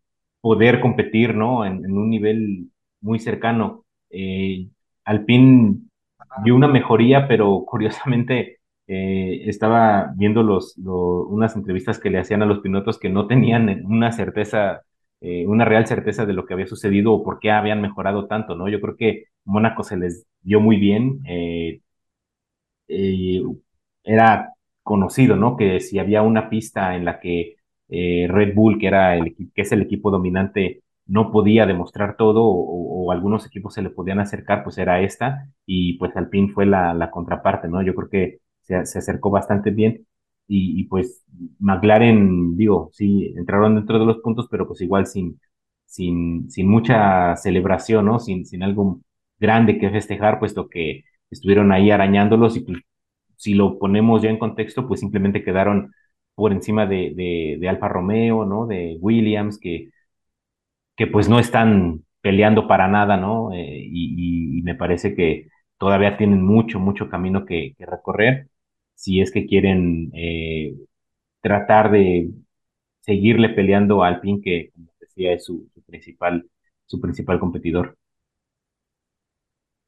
[0.42, 1.66] poder competir, ¿no?
[1.66, 3.86] En, un nivel muy cercano.
[4.10, 4.68] Eh,
[5.06, 5.78] Alpine
[6.44, 12.46] dio una mejoría, pero curiosamente eh, estaba viendo los, unas entrevistas que le hacían a
[12.46, 14.84] los pilotos que no tenían una certeza,
[15.22, 18.56] eh, una real certeza de lo que había sucedido o por qué habían mejorado tanto,
[18.56, 18.70] ¿no?
[18.70, 21.82] Yo creo que Mónaco se les dio muy bien, eh,
[24.04, 25.58] era conocido, ¿no?
[25.58, 27.58] Que si había una pista en la que
[27.90, 32.44] eh, Red Bull, que, era el, que es el equipo dominante, no podía demostrar todo
[32.46, 36.94] o, algunos equipos se le podían acercar, pues era esta y pues Alpine fue la,
[36.94, 37.82] la contraparte, ¿no?
[37.82, 40.06] Yo creo que se, se acercó bastante bien
[40.48, 41.24] y, y, pues
[41.60, 45.40] McLaren, digo, sí, entraron dentro de los puntos, pero pues igual sin,
[45.86, 48.20] sin, sin mucha celebración, ¿no?
[48.20, 49.02] Sin, sin algo
[49.40, 52.80] grande que festejar, puesto que estuvieron ahí arañándolos y pues,
[53.38, 55.94] si lo ponemos ya en contexto, pues simplemente quedaron
[56.36, 57.14] por encima de,
[57.60, 58.68] de, Alfa Romeo, ¿no?
[58.68, 59.90] De Williams, que,
[60.96, 63.54] que pues no están peleando para nada, ¿no?
[63.54, 68.50] Eh, y, me parece que todavía tienen mucho, mucho camino que, recorrer
[68.96, 70.76] si es que quieren eh,
[71.42, 72.32] tratar de
[73.02, 76.48] seguirle peleando al Alpine, que como decía es su principal,
[76.86, 77.97] su principal competidor.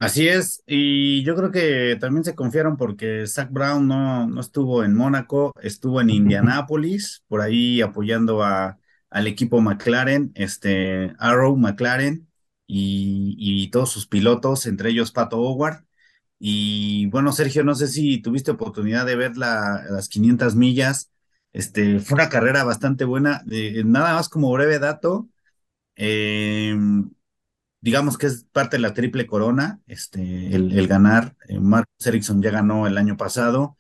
[0.02, 4.84] Así es, y yo creo que también se confiaron porque Zach Brown no, no estuvo
[4.86, 12.30] en Mónaco, estuvo en Indianápolis, por ahí apoyando a, al equipo McLaren, este Arrow McLaren
[12.66, 15.84] y, y todos sus pilotos, entre ellos Pato Howard.
[16.40, 21.12] Y bueno, Sergio, no sé si tuviste oportunidad de ver la, las 500 millas.
[21.54, 23.44] Este, fue una carrera bastante buena.
[23.86, 25.30] nada más como breve dato,
[25.96, 26.76] eh,
[27.82, 31.36] digamos que es parte de la triple corona, este, el, ganar.
[31.48, 33.78] Eh, Marcus Ericsson ya ganó el año pasado,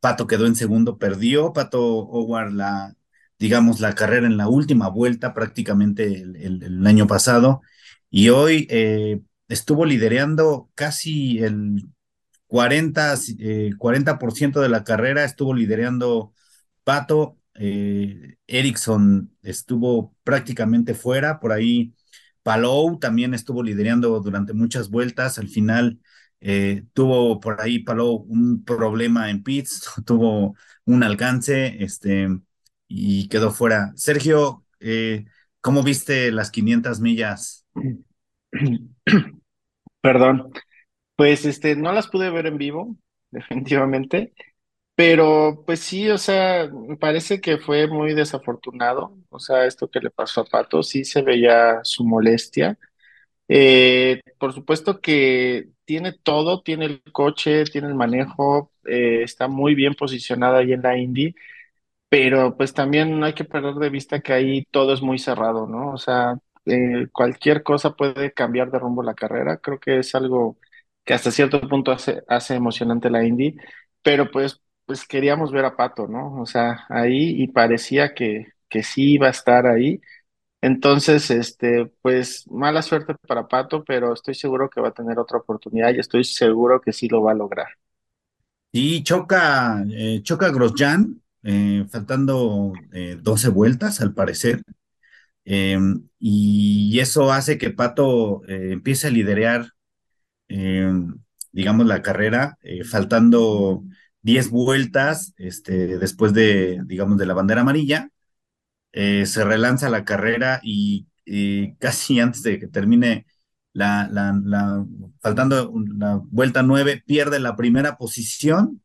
[0.00, 2.94] Pato quedó en segundo, perdió Pato Howard la,
[3.38, 7.62] digamos, la carrera en la última vuelta prácticamente el, año pasado,
[8.10, 11.88] y hoy eh, estuvo liderando casi el
[12.46, 16.32] 40, eh, 40% de la carrera, estuvo liderando
[16.84, 21.94] Pato, eh, Ericsson estuvo prácticamente fuera, por ahí
[22.46, 25.36] Palou también estuvo liderando durante muchas vueltas.
[25.40, 25.98] Al final
[26.40, 30.54] eh, tuvo por ahí Palou un problema en pits, tuvo
[30.84, 32.28] un alcance este,
[32.86, 33.90] y quedó fuera.
[33.96, 35.24] Sergio, eh,
[35.60, 37.66] ¿cómo viste las 500 millas?
[40.00, 40.52] Perdón,
[41.16, 42.96] pues este, no las pude ver en vivo,
[43.32, 44.34] definitivamente.
[44.96, 49.16] Pero pues sí, o sea, parece que fue muy desafortunado.
[49.30, 52.78] O sea, esto que le pasó a Pato, sí se veía su molestia.
[53.48, 59.74] Eh, por supuesto que tiene todo, tiene el coche, tiene el manejo, eh, está muy
[59.74, 61.34] bien posicionada ahí en la Indy,
[62.08, 65.66] pero pues también no hay que perder de vista que ahí todo es muy cerrado,
[65.66, 65.92] ¿no?
[65.92, 69.58] O sea, eh, cualquier cosa puede cambiar de rumbo la carrera.
[69.58, 70.58] Creo que es algo
[71.04, 73.56] que hasta cierto punto hace, hace emocionante la Indy,
[74.02, 76.40] pero pues pues queríamos ver a Pato, ¿no?
[76.40, 80.00] O sea, ahí y parecía que, que sí iba a estar ahí.
[80.62, 85.38] Entonces, este, pues mala suerte para Pato, pero estoy seguro que va a tener otra
[85.38, 87.68] oportunidad y estoy seguro que sí lo va a lograr.
[88.72, 92.72] Y choca, eh, choca Grosjean, eh, faltando
[93.22, 94.62] 12 eh, vueltas al parecer.
[95.44, 99.72] Em, y eso hace que Pato empiece a liderar,
[100.48, 101.16] em,
[101.52, 102.58] digamos, la carrera,
[102.90, 103.84] faltando
[104.26, 108.10] 10 vueltas este, después de, digamos, de la bandera amarilla,
[108.92, 111.06] eh, se relanza la carrera y
[111.78, 113.26] casi antes de que termine
[113.72, 114.10] la,
[115.20, 118.82] faltando la vuelta 9, pierde la primera posición.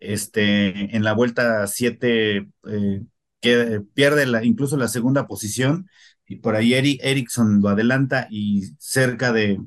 [0.00, 3.02] este, en la vuelta 7 eh,
[3.94, 5.88] pierde incluso la segunda posición
[6.26, 9.60] y por ahí Ericsson lo adelanta y cerca de,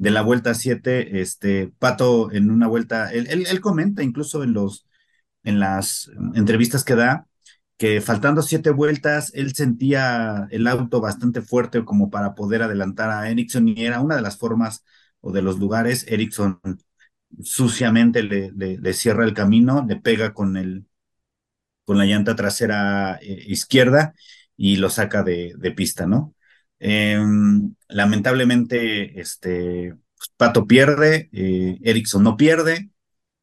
[0.00, 4.86] de la vuelta 7, este, Pato en una vuelta, él, él, comenta incluso en, los,
[5.44, 7.26] en las entrevistas que da,
[7.76, 13.28] que faltando siete vueltas, él sentía el auto bastante fuerte como para poder adelantar a
[13.30, 14.84] Ericsson y era una de las formas
[15.20, 16.60] o de los lugares, Ericsson
[17.42, 20.86] suciamente le, le, cierra el camino, le pega con, el,
[21.84, 24.14] con la llanta trasera eh, izquierda
[24.56, 26.34] y lo saca de, de pista, ¿no?
[26.80, 32.90] Em, lamentablemente, este, pues, Pato pierde, eh, Ericsson no pierde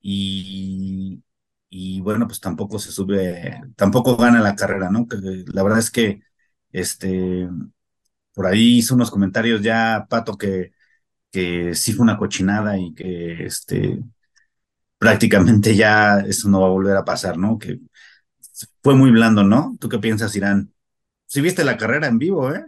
[0.02, 1.24] y,
[1.70, 5.08] y, bueno, pues tampoco se sube, tampoco gana la carrera, ¿no?
[5.08, 5.18] Que,
[5.48, 6.22] la verdad es que
[6.72, 7.50] este,
[8.34, 10.74] por ahí hizo unos comentarios ya Pato que,
[11.32, 14.00] que sí fue una cochinada y que este,
[14.98, 17.58] prácticamente ya eso no va a volver a pasar, ¿no?
[17.58, 17.80] Que
[18.82, 19.78] fue muy blando, ¿no?
[19.80, 20.74] ¿Tú qué piensas, Irán?
[21.28, 22.66] Sí viste la carrera en vivo, ¿eh?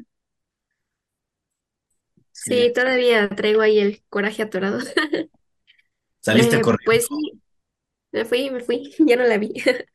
[2.50, 4.80] Sí, todavía traigo ahí el coraje atorado.
[6.22, 6.84] Saliste Eh, corriendo.
[6.84, 7.41] pues sí,
[8.12, 9.54] me fui, me fui, ya no la vi.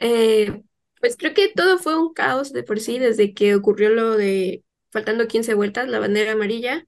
[0.00, 0.62] Eh,
[1.00, 4.64] pues creo que todo fue un caos de por sí desde que ocurrió lo de
[4.92, 6.86] faltando 15 vueltas, la bandera amarilla.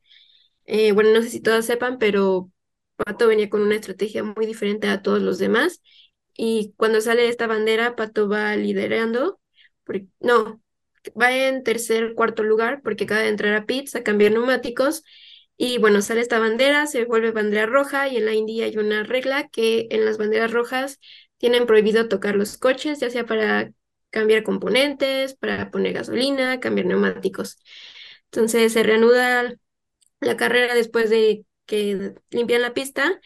[0.66, 2.50] Eh, bueno, no sé si todos sepan, pero
[2.96, 5.82] Pato venía con una estrategia muy diferente a todos los demás.
[6.36, 9.40] Y cuando sale esta bandera, Pato va liderando.
[9.84, 10.62] porque- no,
[11.20, 15.04] va en tercer, cuarto lugar porque acaba de entrar a pits a cambiar neumáticos.
[15.56, 19.04] Y bueno, sale esta bandera, se vuelve bandera roja y en la India hay una
[19.04, 20.98] regla que en las banderas rojas
[21.38, 23.72] tienen prohibido tocar los coches, ya sea para
[24.10, 27.58] cambiar componentes, para poner gasolina, cambiar neumáticos.
[28.26, 29.54] Entonces se reanuda
[30.20, 33.20] la carrera después de que limpian la pista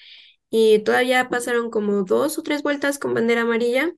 [0.50, 3.94] y todavía pasaron como dos o tres vueltas con bandera amarilla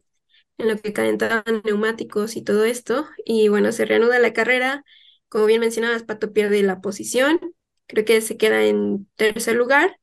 [0.61, 3.09] en lo que calentaban neumáticos y todo esto.
[3.25, 4.85] Y bueno, se reanuda la carrera.
[5.29, 7.41] Como bien mencionabas, Pato pierde la posición.
[7.87, 9.97] Creo que se queda en tercer lugar.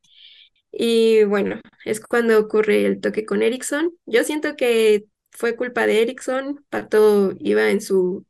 [0.72, 3.92] Y bueno, es cuando ocurre el toque con Ericsson.
[4.06, 6.64] Yo siento que fue culpa de Ericsson.
[6.70, 8.26] Pato iba en su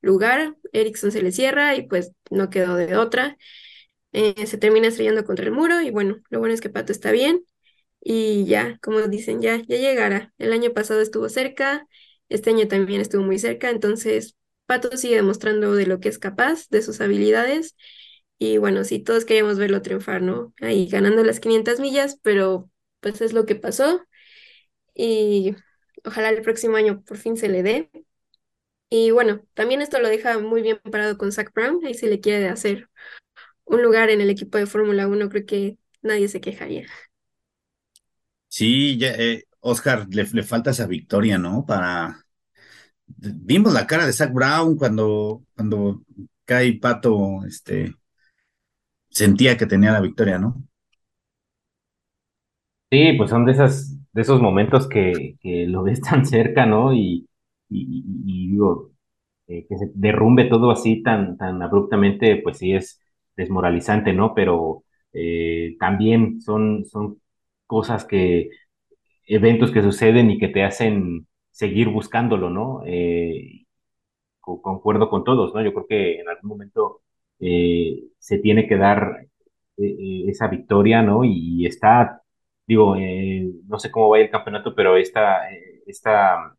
[0.00, 3.36] lugar, Ericsson se le cierra y pues no quedó de otra.
[4.12, 7.12] Eh, se termina estrellando contra el muro y bueno, lo bueno es que Pato está
[7.12, 7.44] bien
[8.02, 10.32] y ya, como dicen, ya, ya llegará.
[10.38, 11.86] El año pasado estuvo cerca,
[12.28, 14.36] este año también estuvo muy cerca, entonces
[14.66, 17.76] Pato sigue demostrando de lo que es capaz, de sus habilidades
[18.38, 20.52] y bueno, sí, todos queríamos verlo triunfar, ¿no?
[20.60, 24.02] Ahí ganando las 500 millas, pero pues es lo que pasó
[24.94, 25.56] y
[26.04, 27.90] ojalá el próximo año por fin se le dé.
[28.90, 32.20] Y bueno, también esto lo deja muy bien parado con Zach Brown, ahí si le
[32.20, 32.88] quiere hacer
[33.64, 36.86] un lugar en el equipo de Fórmula Uno, creo que nadie se quejaría.
[38.56, 41.64] Sí, ya, eh, Oscar, le, le falta esa victoria, ¿no?
[41.66, 42.24] Para.
[43.06, 46.02] Vimos la cara de Zach Brown cuando, cuando
[46.46, 47.94] cae Pato, este,
[49.10, 50.64] sentía que tenía la victoria, ¿no?
[52.90, 56.92] Sí, pues son de esas, de esos momentos que, que lo ves tan cerca, ¿no?
[56.92, 57.26] Y,
[57.68, 58.90] y, y- y digo,
[59.48, 63.00] eh, que se derrumbe todo así tan, tan abruptamente, pues sí es
[63.36, 64.34] desmoralizante, ¿no?
[64.34, 64.84] Pero
[65.14, 67.20] eh, también son, son
[67.72, 68.50] cosas que,
[69.26, 72.82] eventos que suceden y que te hacen seguir buscándolo, ¿no?
[72.86, 73.66] Eh,
[74.40, 75.62] co- concuerdo con todos, ¿no?
[75.64, 77.02] Yo creo que en algún momento
[77.40, 79.26] eh, se tiene que dar
[79.78, 81.24] eh, esa victoria, ¿no?
[81.24, 82.22] Y, está,
[82.66, 82.96] digo,
[83.68, 85.42] no sé cómo va el campeonato, pero esta,
[85.86, 86.56] esta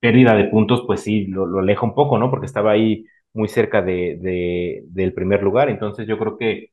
[0.00, 2.30] pérdida de puntos, pues sí, lo, lo aleja un poco, ¿no?
[2.30, 5.70] Porque estaba ahí muy cerca de, de- del primer lugar.
[5.70, 6.70] Entonces yo creo que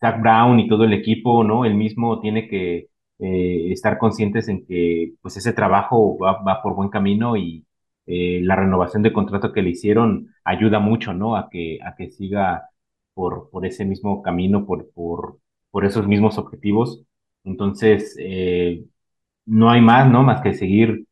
[0.00, 1.64] Zach Brown y todo el equipo, ¿no?
[1.64, 6.74] Él mismo tiene que eh, estar conscientes en que pues ese trabajo va, va por
[6.74, 7.64] buen camino y
[8.06, 11.36] eh, la renovación de contrato que le hicieron ayuda mucho, ¿no?
[11.36, 12.68] A que, a que siga
[13.14, 15.38] por, por ese mismo camino, por, por,
[15.70, 17.02] por esos mismos objetivos.
[17.44, 18.84] Entonces, eh,
[19.46, 20.22] no hay más, ¿no?
[20.22, 21.06] Más que seguir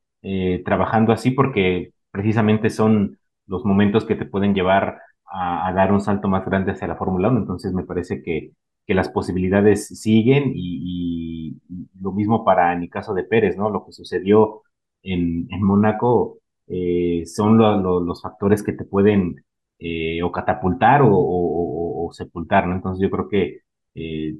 [0.64, 4.98] trabajando así porque precisamente son los momentos que te pueden llevar
[5.34, 7.40] a, dar un salto más grande hacia la Fórmula 1.
[7.40, 8.52] Entonces me parece que,
[8.86, 11.56] que las posibilidades siguen y,
[12.00, 13.70] lo mismo para en el caso de Pérez, ¿no?
[13.70, 14.62] Lo que sucedió
[15.02, 19.44] en, en Mónaco eh, son lo- lo- los factores que te pueden
[19.78, 22.74] eh, o catapultar o, sepultar, ¿no?
[22.76, 23.60] Entonces yo creo que
[23.94, 24.36] eh,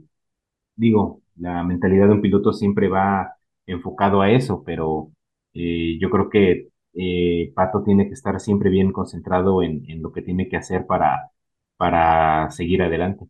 [0.77, 3.35] digo, la mentalidad de un piloto siempre va
[3.67, 5.11] enfocado a eso, pero
[5.55, 10.23] yo creo que eh, Pato tiene que estar siempre bien concentrado en, en lo que
[10.23, 11.31] tiene que hacer para,
[11.77, 13.27] para seguir adelante.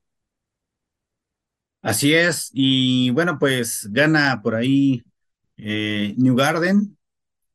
[1.83, 5.03] Así es, y bueno, pues gana por ahí
[5.59, 6.97] eh, New Garden,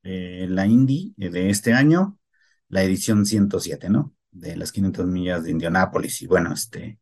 [0.04, 2.20] eh, la Indy eh, de este año,
[2.70, 4.16] la edición 107, ¿no?
[4.32, 6.22] De las 500 millas de Indianápolis.
[6.24, 7.00] Y bueno, este,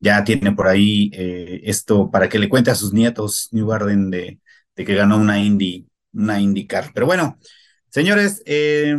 [0.00, 4.40] ya tiene por ahí esto para que le cuente a sus nietos New Garden de,
[4.76, 6.92] de que ganó una Indy, una IndyCar.
[6.94, 7.38] Pero bueno,
[7.92, 8.96] señores, se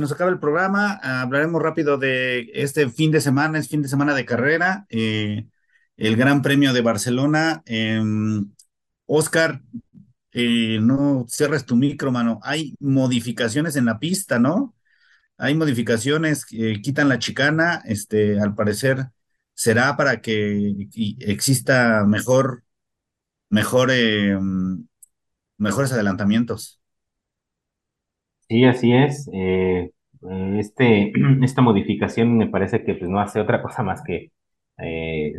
[0.00, 0.98] nos acaba el programa.
[1.02, 4.86] Hablaremos rápido de este fin de semana, es fin de semana de carrera
[5.96, 7.62] el Gran Premio de Barcelona.
[9.06, 9.62] Oscar,
[10.32, 12.40] eh, no cierres tu micro, mano.
[12.42, 14.74] Hay modificaciones en la pista, ¿no?
[15.38, 19.10] Hay modificaciones, quitan la chicana, este, al parecer
[19.54, 20.88] será para que
[21.20, 22.64] exista mejor,
[23.50, 24.86] mejor, em,
[25.58, 26.80] mejores adelantamientos.
[28.48, 29.28] Sí, así es.
[29.32, 29.90] Eh,
[30.58, 34.30] este, esta modificación me parece que pues, no hace otra cosa más que
[34.78, 35.32] eh,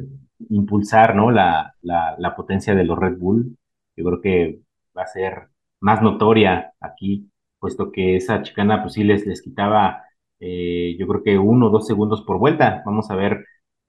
[0.49, 1.31] impulsar ¿no?
[1.31, 3.57] la, la, potencia de los Red Bull.
[3.95, 4.59] Yo creo que
[4.97, 5.49] va a ser
[5.79, 7.29] más notoria aquí,
[7.59, 10.03] puesto que esa chicana pues sí les, les quitaba
[10.39, 12.83] eh, yo creo que uno o dos segundos por vuelta.
[12.85, 13.45] Vamos a ver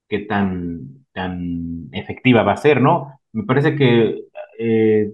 [0.08, 3.20] qué tan, tan efectiva va a ser, ¿no?
[3.32, 4.22] Me parece que
[4.58, 5.12] eh,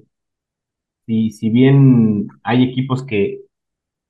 [1.06, 3.40] si, si bien hay equipos que,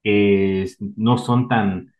[0.04, 1.92] que no son tan,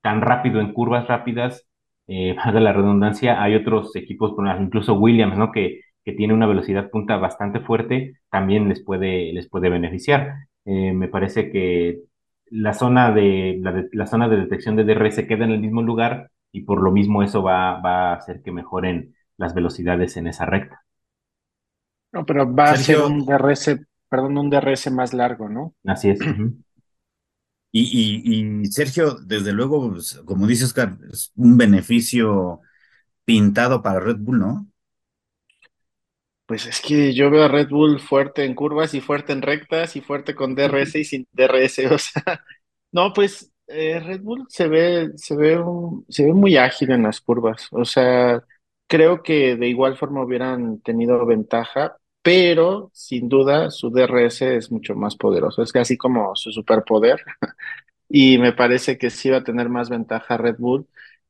[0.00, 1.66] tan rápido en curvas rápidas,
[2.06, 5.52] eh, de la redundancia, hay otros equipos, incluso Williams, ¿no?
[5.52, 10.34] Que, que tiene una velocidad punta bastante fuerte, también les puede, les puede beneficiar.
[10.64, 12.02] Eh, me parece que
[12.46, 16.30] la zona de, la, la, zona de detección de DRS queda en el mismo lugar
[16.52, 20.46] y por lo mismo eso va, va a hacer que mejoren las velocidades en esa
[20.46, 20.82] recta.
[22.12, 25.74] No, pero va a ser un DRS, perdón, un DRS más largo, ¿no?
[25.84, 26.20] Así es.
[27.74, 32.60] Y, Sergio, desde luego, pues, como dice Oscar, es un beneficio
[33.24, 34.66] pintado para Red Bull, ¿no?
[36.44, 39.96] Pues es que yo veo a Red Bull fuerte en curvas y fuerte en rectas
[39.96, 42.44] y fuerte con DRS y sin DRS, o sea,
[42.90, 45.58] no, pues eh, Red Bull se ve, se ve,
[46.10, 48.44] se ve muy ágil en las curvas, o sea,
[48.86, 54.94] creo que de igual forma hubieran tenido ventaja, pero sin duda su DRS es mucho
[54.94, 57.22] más poderoso, es casi como su superpoder
[58.08, 60.86] y me parece que sí va a tener más ventaja Red Bull,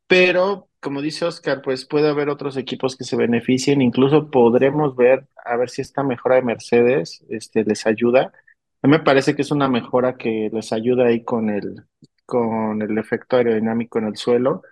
[0.07, 5.27] pero como dice Oscar, pues puede haber otros equipos que se beneficien, incluso podremos ver
[5.45, 8.33] a ver si esta mejora de Mercedes este, les ayuda.
[8.83, 11.85] A mí me parece que es una mejora que les ayuda ahí con el,
[12.27, 14.63] con el efecto aerodinámico en el suelo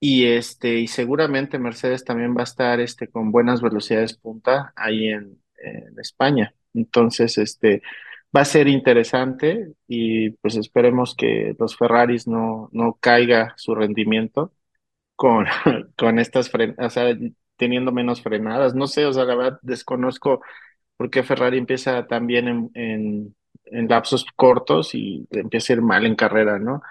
[0.00, 5.08] y este, y seguramente Mercedes también va a estar este, con buenas velocidades punta ahí
[5.08, 6.54] en, en España.
[6.74, 7.82] Entonces, este,
[8.36, 14.52] va a ser interesante y pues esperemos que los Ferraris no, no caiga su rendimiento
[15.16, 15.46] con,
[15.98, 17.16] con estas frenadas, o sea,
[17.56, 18.74] teniendo menos frenadas.
[18.74, 20.42] No sé, o sea, la verdad desconozco
[20.96, 23.36] por qué Ferrari empieza también en, en,
[23.66, 26.82] en lapsos cortos y empieza a ir mal en carrera, ¿no?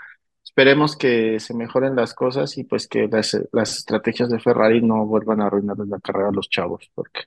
[0.43, 5.05] Esperemos que se mejoren las cosas y pues que las, las estrategias de Ferrari no
[5.05, 7.23] vuelvan a arruinar la carrera a los chavos, porque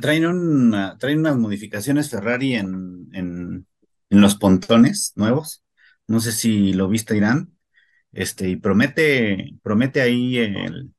[0.00, 3.66] Traen, una, traen unas modificaciones Ferrari en, en,
[4.10, 5.64] los pontones nuevos.
[6.06, 7.56] No sé si lo viste, Irán.
[8.12, 10.92] Este, y promete, promete ahí el,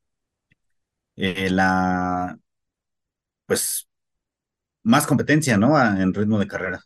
[1.16, 2.38] eh, la
[3.46, 3.88] pues
[4.84, 5.80] más competencia, ¿no?
[5.80, 6.84] en ritmo de carrera.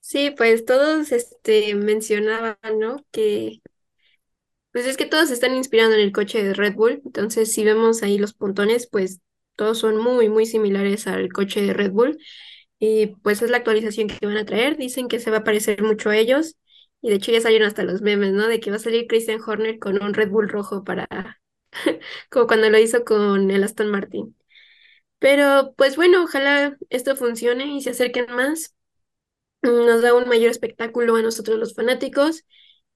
[0.00, 3.04] Sí, pues todos este mencionaban, ¿no?
[3.12, 3.62] Que
[4.72, 7.02] pues es que todos están inspirando en el coche de Red Bull.
[7.04, 9.20] Entonces, si vemos ahí los pontones, pues
[9.56, 12.18] todos son muy, muy similares al coche de Red Bull.
[12.78, 14.76] Y pues es la actualización que van a traer.
[14.76, 16.56] Dicen que se va a parecer mucho a ellos.
[17.02, 18.48] Y de hecho ya salieron hasta los memes, ¿no?
[18.48, 21.08] De que va a salir Christian Horner con un Red Bull rojo para...
[22.30, 24.36] como cuando lo hizo con el Aston Martin.
[25.18, 28.74] Pero pues bueno, ojalá esto funcione y se acerquen más.
[29.62, 32.44] Nos da un mayor espectáculo a nosotros los fanáticos.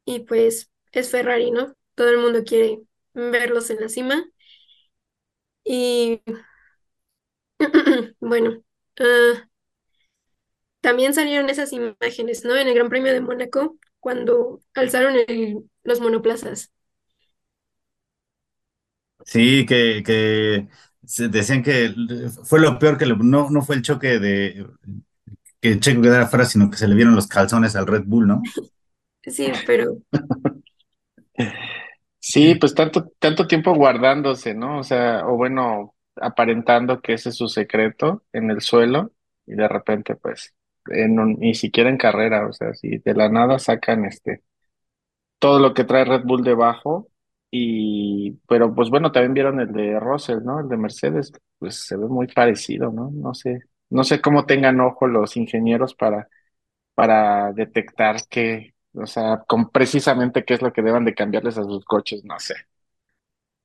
[0.05, 1.75] Y pues es Ferrari, ¿no?
[1.95, 2.81] Todo el mundo quiere
[3.15, 4.25] verlos en la cima.
[5.65, 6.21] Y
[8.21, 8.63] Bueno,
[9.01, 9.49] ah,
[10.81, 12.57] también salieron esas imágenes, ¿no?
[12.57, 15.17] En el Gran Premio de Mónaco, cuando alzaron
[15.85, 16.73] los monoplazas.
[19.27, 20.69] Sí, que, que
[21.29, 21.95] decían que
[22.45, 24.67] fue lo peor que no, no fue el choque de
[25.61, 28.43] que Checo quedara fuera, sino que se le vieron los calzones al Red Bull, ¿no?
[29.27, 29.99] Sí, pero
[32.35, 34.81] Sí, pues tanto, tanto tiempo guardándose, ¿no?
[34.81, 39.13] O sea, o bueno, aparentando que ese es su secreto en el suelo
[39.47, 40.55] y de repente pues
[40.87, 44.43] ni siquiera en carrera, o sea, si de la nada sacan este
[45.39, 47.09] todo lo que trae Red Bull debajo
[47.51, 50.61] Y, pero pues bueno, también vieron el de Russell, ¿no?
[50.61, 53.11] El de Mercedes, pues se ve muy parecido, ¿no?
[53.13, 53.61] No sé,
[53.91, 56.29] no sé cómo tengan ojo los ingenieros para,
[56.95, 61.65] para detectar qué, o sea, con precisamente qué es lo que deban de cambiarles a
[61.65, 62.55] sus coches, no sé.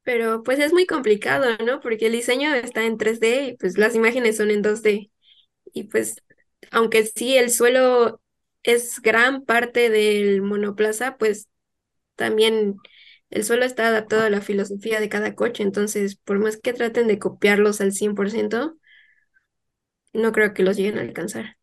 [0.04, 1.80] Pero pues es muy complicado, ¿no?
[1.82, 5.12] Porque el diseño está en 3D y pues las imágenes son en 2D.
[5.74, 6.16] Y pues,
[6.72, 8.22] aunque sí el suelo
[8.64, 11.48] es gran parte del monoplaza, pues
[12.16, 12.78] también
[13.32, 15.64] el suelo está adaptado a la filosofía de cada coche.
[15.64, 18.78] Entonces, por más que traten de copiarlos al 100%,
[20.14, 21.59] no creo que los lleguen a alcanzar.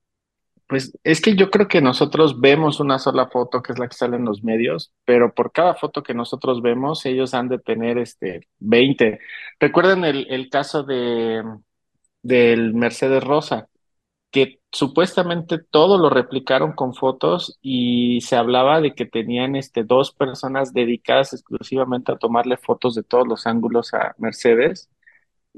[0.69, 3.95] Pues es que yo creo que nosotros vemos una sola foto, que es la que
[3.97, 7.99] sale en los medios, pero por cada foto que nosotros vemos, ellos han de tener
[7.99, 9.21] este 20.
[9.61, 11.43] ¿Recuerdan el, el caso de
[12.23, 13.69] del Mercedes Rosa?
[14.31, 20.13] que supuestamente todo lo replicaron con fotos y se hablaba de que tenían este, dos
[20.13, 24.91] personas dedicadas exclusivamente a tomarle fotos de todos los ángulos a Mercedes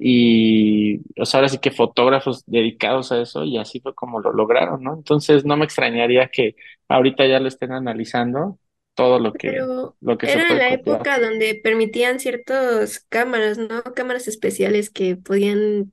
[0.01, 4.33] y o sea, ahora sí que fotógrafos dedicados a eso y así fue como lo
[4.33, 4.95] lograron, ¿no?
[4.95, 6.57] Entonces no me extrañaría que
[6.89, 8.59] ahorita ya lo estén analizando
[8.95, 11.09] todo lo que, Pero lo que se era en puede la copiar.
[11.09, 13.83] época donde permitían ciertas cámaras, ¿no?
[13.95, 15.93] Cámaras especiales que podían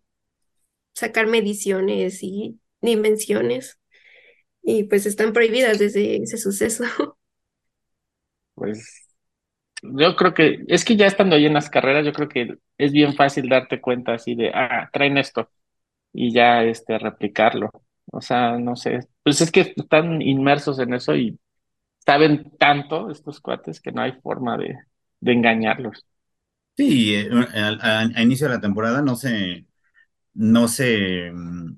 [0.95, 3.79] sacar mediciones y dimensiones.
[4.63, 6.85] Y pues están prohibidas desde ese suceso.
[8.53, 9.04] Pues
[9.83, 12.91] yo creo que es que ya estando ahí en las carreras, yo creo que es
[12.91, 15.49] bien fácil darte cuenta así de, ah, traen esto.
[16.13, 17.71] y ya este replicarlo.
[18.07, 21.39] O sea, no sé, pues es que están inmersos en eso y
[21.99, 24.77] saben tanto estos cuates que no hay forma de,
[25.21, 26.05] de engañarlos.
[26.77, 29.65] Sí, a, inicio de la temporada no se,
[30.33, 31.77] no se, mm,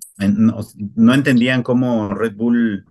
[0.96, 2.86] no entendían cómo Red Bull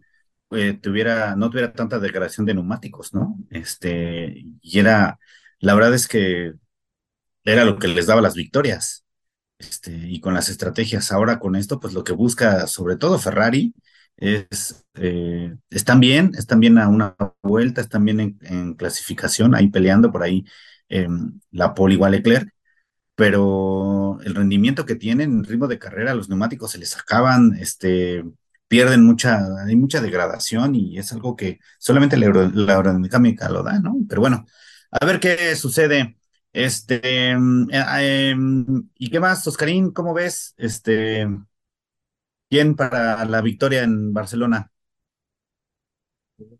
[0.50, 3.36] eh, tuviera, no tuviera tanta degradación de neumáticos, ¿no?
[3.50, 5.18] Este, y era,
[5.60, 6.54] la verdad es que
[7.44, 9.04] era lo que les daba las victorias.
[9.58, 13.74] Este, y con las estrategias ahora con esto, pues lo que busca sobre todo Ferrari
[14.16, 20.12] es, eh, están bien, están bien a una vuelta, están bien en, clasificación, ahí peleando
[20.12, 20.44] por ahí
[20.88, 21.08] eh,
[21.50, 22.50] la pole igual Leclerc,
[23.14, 28.24] pero el rendimiento que tienen, el ritmo de carrera, los neumáticos se les acaban, este,
[28.68, 33.78] pierden mucha, hay mucha degradación y es algo que solamente la, la aerodinámica lo da,
[33.80, 33.96] ¿no?
[34.08, 34.46] Pero bueno,
[34.90, 36.18] a ver qué sucede.
[36.52, 37.00] Este,
[37.32, 37.36] eh,
[38.30, 39.92] em, ¿y qué más, Oscarín?
[39.92, 40.54] ¿Cómo ves?
[40.56, 41.26] Este,
[42.50, 44.70] ¿quién para la victoria en Barcelona?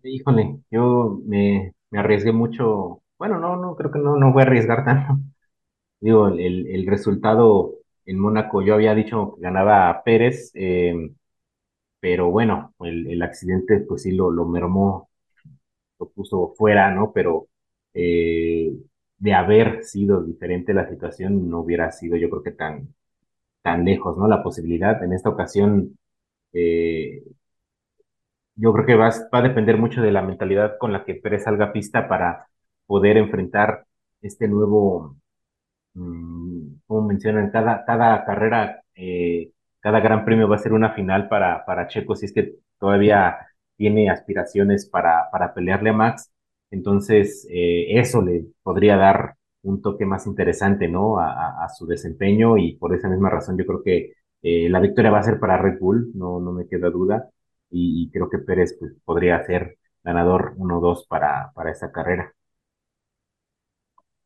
[0.03, 3.03] Híjole, yo me, me arriesgué mucho.
[3.19, 5.19] Bueno, no, no, creo que no, no voy a arriesgar tanto.
[6.01, 7.75] Digo, el, el, el resultado
[8.07, 10.95] en Mónaco, yo había dicho que ganaba Pérez, eh,
[12.07, 15.11] pero bueno, el, el accidente pues sí lo, lo mermó,
[16.01, 17.13] lo puso fuera, ¿no?
[17.13, 17.49] Pero
[17.95, 18.73] eh,
[19.19, 22.95] de haber sido diferente la situación, no hubiera sido yo creo que tan,
[23.63, 24.29] tan lejos, ¿no?
[24.29, 25.03] La posibilidad.
[25.05, 25.99] En esta ocasión,
[26.53, 27.23] eh,
[28.55, 31.45] yo creo que va, va a depender mucho de la mentalidad con la que Pérez
[31.45, 32.47] salga a pista para
[32.87, 33.87] poder enfrentar
[34.23, 35.17] este nuevo
[35.95, 39.53] mm, como mencionan, cada, cada carrera, eh,
[39.87, 43.37] cada gran premio va a ser una final para, para Checo, si es que todavía
[43.77, 46.33] tiene aspiraciones para, para pelearle a Max.
[46.73, 51.21] Entonces, eh, eso le podría dar un toque más interesante, ¿no?
[51.21, 55.21] A, su desempeño y por esa misma razón yo creo que eh, la victoria va
[55.21, 57.31] a ser para Red Bull, no, no me queda duda.
[57.71, 62.35] Y, y creo que Pérez pues, podría ser ganador 1-2 para, para esa carrera.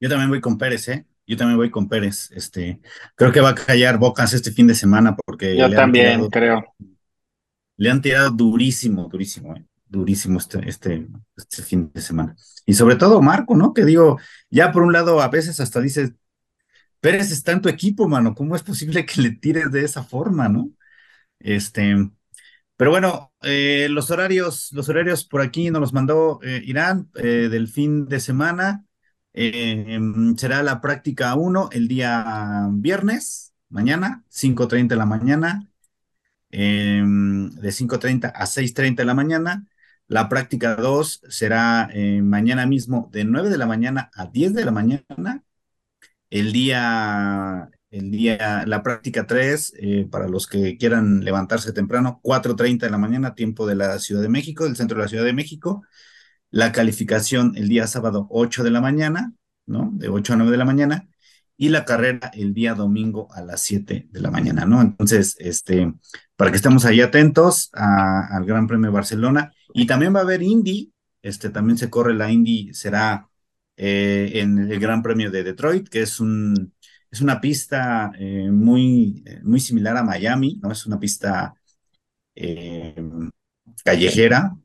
[0.00, 1.04] Yo también voy con Pérez, ¿eh?
[1.30, 2.28] Yo también voy con Pérez.
[2.32, 2.80] Este,
[3.14, 6.74] creo que va a callar bocas este fin de semana porque Yo también tirado, creo.
[7.76, 9.64] le han tirado durísimo, durísimo, ¿eh?
[9.86, 11.06] Durísimo este, este,
[11.36, 12.34] este fin de semana.
[12.66, 13.72] Y sobre todo Marco, ¿no?
[13.72, 14.18] Que digo,
[14.50, 16.14] ya por un lado a veces hasta dices,
[17.00, 20.48] Pérez está en tu equipo, mano, ¿cómo es posible que le tires de esa forma,
[20.48, 20.70] ¿no?
[21.38, 21.94] Este,
[22.76, 27.68] pero bueno, eh, los horarios, los horarios por aquí nos los mandó eh, Irán del
[27.68, 28.84] fin de semana.
[29.32, 35.68] Eh, em, será la práctica uno el día viernes, mañana, cinco treinta de la mañana,
[36.50, 39.66] em, de cinco treinta a seis treinta de la mañana.
[40.08, 44.64] La práctica 2 será eh, mañana mismo de 9 de la mañana a 10 de
[44.64, 45.44] la mañana.
[46.30, 52.54] El día, el día, la práctica 3, eh, para los que quieran levantarse temprano, cuatro
[52.56, 55.24] treinta de la mañana, tiempo de la Ciudad de México, del centro de la Ciudad
[55.24, 55.82] de México.
[56.50, 59.32] La calificación el día sábado, 8 de la mañana,
[59.66, 59.90] ¿no?
[59.94, 61.08] De 8 a 9 de la mañana.
[61.56, 64.80] Y la carrera el día domingo a las 7 de la mañana, ¿no?
[64.80, 65.92] Entonces, este,
[66.36, 69.52] para que estemos ahí atentos al Gran Premio de Barcelona.
[69.74, 70.92] Y también va a haber Indy,
[71.22, 73.28] este, también se corre la Indy, será
[73.76, 76.74] eh, en el Gran Premio de Detroit, que es un,
[77.10, 80.72] es una pista eh, muy, muy similar a Miami, ¿no?
[80.72, 81.54] Es una pista
[82.34, 82.94] eh,
[83.84, 84.56] callejera.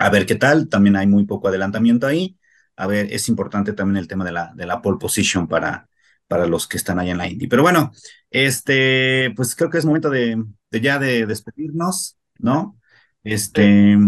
[0.00, 2.38] A ver qué tal, también hay muy poco adelantamiento ahí.
[2.76, 5.90] A ver, es importante también el tema de la, de la pole position para,
[6.26, 7.48] para los que están allá en la Indy.
[7.48, 7.92] Pero bueno,
[8.30, 12.78] este, pues creo que es momento de, de ya de despedirnos, ¿no?
[13.24, 13.98] Este.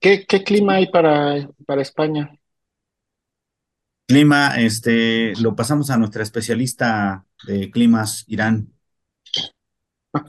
[0.00, 2.30] ¿Qué, qué clima hay para, para España?
[4.06, 8.72] Clima, este, lo pasamos a nuestra especialista de climas, Irán.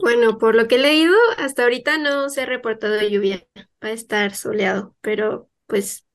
[0.00, 3.46] Bueno, por lo que he leído, hasta ahorita no se ha reportado lluvia.
[3.86, 6.06] Va a estar soleado, pero pues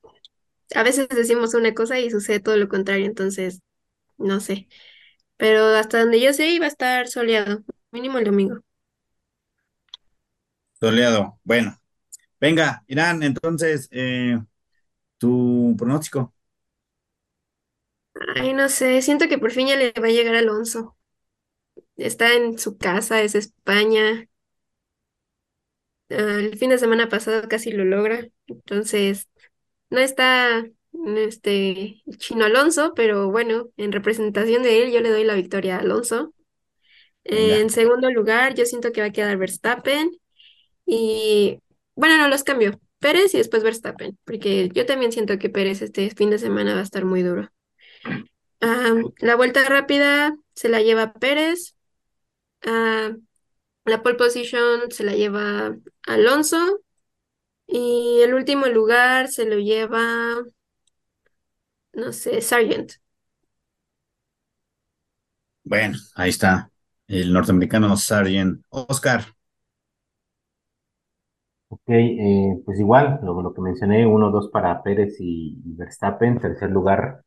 [0.74, 3.62] a veces decimos una cosa y sucede todo lo contrario, entonces
[4.18, 4.68] no sé.
[5.38, 8.60] Pero hasta donde yo sé iba a estar soleado, mínimo el domingo.
[10.80, 11.38] Soleado.
[11.44, 11.78] Bueno,
[12.40, 14.38] venga, Irán, entonces, eh,
[15.18, 16.34] tu pronóstico.
[18.36, 20.96] Ay, no sé, siento que por fin ya le va a llegar Alonso.
[21.96, 24.28] Está en su casa, es España.
[26.12, 28.26] Ah, el fin de semana pasado casi lo logra.
[28.46, 29.28] Entonces,
[29.90, 30.64] no está
[31.16, 35.80] este Chino Alonso, pero bueno, en representación de él, yo le doy la victoria a
[35.80, 36.34] Alonso.
[37.24, 40.10] En segundo lugar, yo siento que va a quedar Verstappen.
[40.86, 41.60] Y
[41.94, 42.80] bueno, no los cambio.
[42.98, 46.80] Pérez y después Verstappen, porque yo también siento que Pérez este fin de semana va
[46.80, 47.50] a estar muy duro.
[48.60, 51.74] Ah, la vuelta rápida se la lleva Pérez.
[52.62, 53.10] Ah,
[53.84, 55.76] la pole position se la lleva
[56.06, 56.80] Alonso.
[57.66, 60.42] Y el último lugar se lo lleva,
[61.92, 62.92] no sé, Sargent.
[65.64, 66.70] Bueno, ahí está.
[67.08, 69.24] El norteamericano Sargent Oscar.
[71.68, 76.38] Ok, eh, pues igual, lo, lo que mencioné, uno, dos para Pérez y, y Verstappen,
[76.38, 77.24] tercer lugar,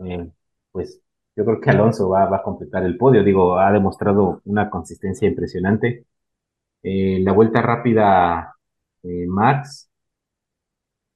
[0.00, 0.30] eh,
[0.72, 1.02] pues
[1.36, 5.28] yo creo que Alonso va, va a completar el podio, digo, ha demostrado una consistencia
[5.28, 6.06] impresionante.
[6.82, 8.56] Eh, la vuelta rápida,
[9.02, 9.90] eh, Max,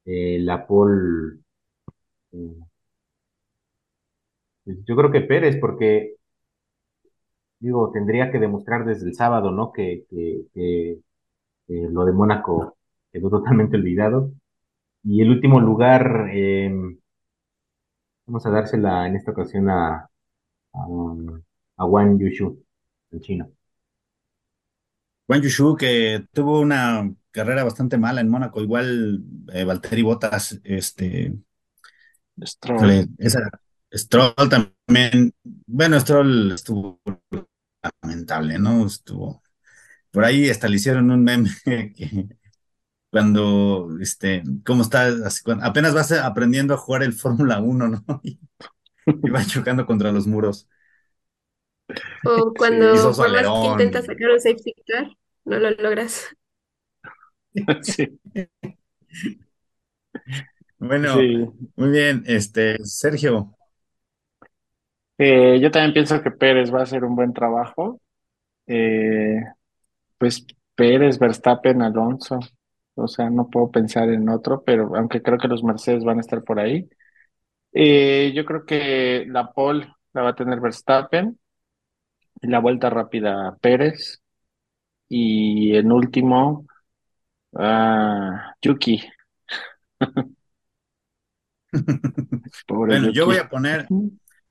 [0.05, 1.39] eh, la pole,
[4.65, 6.15] yo creo que Pérez, porque
[7.59, 9.73] digo, tendría que demostrar desde el sábado, ¿no?
[9.73, 10.99] Que, que, que
[11.69, 12.77] lo de Mónaco
[13.13, 14.33] quedó totalmente olvidado.
[15.05, 16.31] Y el último lugar,
[18.27, 20.10] vamos a dársela en esta ocasión a,
[20.73, 20.87] a,
[21.77, 22.63] a Wang Yushu,
[23.11, 23.51] el chino.
[25.27, 31.35] Juan Yushu, que tuvo una carrera bastante mala en Mónaco, igual eh, Valtteri Bottas, este,
[32.43, 32.77] Stroll.
[32.77, 33.39] híjole, esa,
[33.93, 35.33] Stroll también,
[35.67, 37.01] bueno, Stroll estuvo
[38.03, 38.87] lamentable, ¿no?
[38.87, 39.43] Estuvo,
[40.11, 42.29] por ahí hasta le hicieron un meme que
[43.11, 45.07] cuando, este, ¿cómo está?
[45.27, 48.21] Así, cuando apenas vas aprendiendo a jugar el Fórmula 1, ¿no?
[48.23, 48.41] Y,
[49.23, 50.69] y va chocando contra los muros.
[52.25, 53.69] O cuando su por más que alerón.
[53.69, 55.09] intentas sacar un safety car,
[55.45, 56.29] no lo logras.
[57.83, 58.19] Sí,
[60.79, 61.51] Bueno, sí.
[61.77, 63.57] muy bien, este, Sergio,
[65.19, 68.01] Eh, yo también pienso que Pérez va a hacer un buen trabajo.
[68.67, 69.41] Eh,
[70.19, 70.47] pues
[70.77, 72.41] Pérez, Verstappen, Alonso.
[72.97, 76.21] O sea, no puedo pensar en otro, pero aunque creo que los Mercedes van a
[76.23, 76.89] estar por ahí.
[77.73, 81.39] Eh, yo creo que la pole la va a tener Verstappen
[82.43, 84.23] la vuelta rápida Pérez.
[85.09, 86.67] Y en último,
[87.57, 89.03] ah, Yuki.
[92.67, 93.39] Pobre bueno, yo voy Yuki.
[93.39, 93.93] a poner,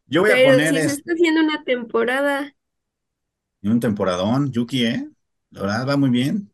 [0.08, 2.54] yo voy a Pero poner si se está haciendo una temporada,
[3.64, 5.10] un temporadón, Yuki, ¿eh?
[5.52, 6.52] La verdad va muy bien.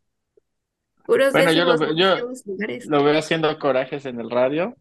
[1.04, 2.16] puros Bueno, yo lo, yo
[2.86, 4.76] lo veo haciendo corajes en el radio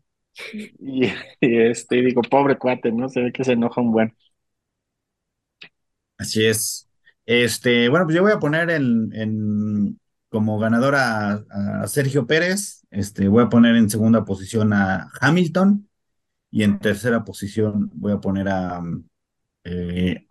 [0.54, 1.06] y,
[1.42, 3.10] y, este, digo, pobre cuate, ¿no?
[3.10, 4.16] Se ve que se enoja un buen.
[6.18, 6.90] Así es.
[7.26, 11.44] Este, bueno, pues yo voy a poner en, como ganador a,
[11.88, 12.86] Sergio Pérez.
[12.92, 15.90] Este, voy a poner en segunda posición a Hamilton
[16.52, 18.82] y en tercera posición voy a poner a,
[19.64, 20.26] eh,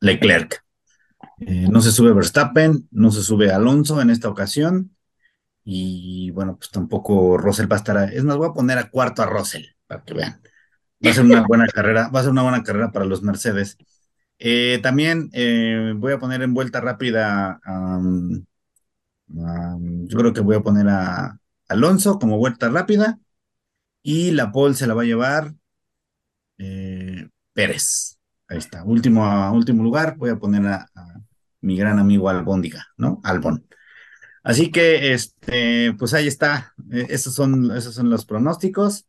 [0.00, 0.64] Leclerc.
[1.38, 4.94] Eh, no se sube Verstappen, no se sube Alonso en esta ocasión.
[5.64, 7.96] Y bueno, pues tampoco Russell va a estar.
[7.98, 10.40] a- es más, voy a poner a cuarto a Russell para que vean.
[11.04, 13.78] Va a ser una buena carrera, va a ser una buena carrera para los Mercedes.
[14.38, 17.60] Eh, también eh, voy a poner en vuelta rápida.
[19.28, 21.38] yo creo que voy a poner a
[21.68, 23.18] Alonso como vuelta rápida.
[24.02, 25.54] Y la pole se la va a llevar
[26.58, 28.18] eh, Pérez.
[28.48, 28.84] Ahí está.
[28.84, 30.86] Último, último lugar, voy a poner a,
[31.62, 33.20] mi gran amigo Albóndiga, ¿no?
[33.22, 33.66] Albon.
[34.42, 36.74] Así que, este, pues ahí está.
[36.92, 39.06] Eh, esos son, esos son los pronósticos.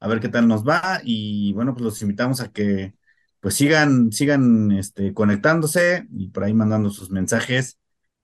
[0.00, 2.94] a ver qué tal nos va y bueno, pues los invitamos a que
[3.40, 7.78] pues sigan, sigan este, conectándose y por ahí mandando sus mensajes.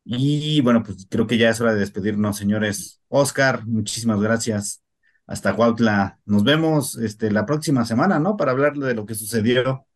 [0.05, 3.03] Y bueno, pues creo que ya es hora de despedirnos, señores.
[3.09, 4.83] Oscar, muchísimas gracias.
[5.27, 6.19] Hasta Cuautla.
[6.25, 8.37] Nos vemos este, la próxima semana, ¿no?
[8.37, 9.87] Para hablar de lo que sucedió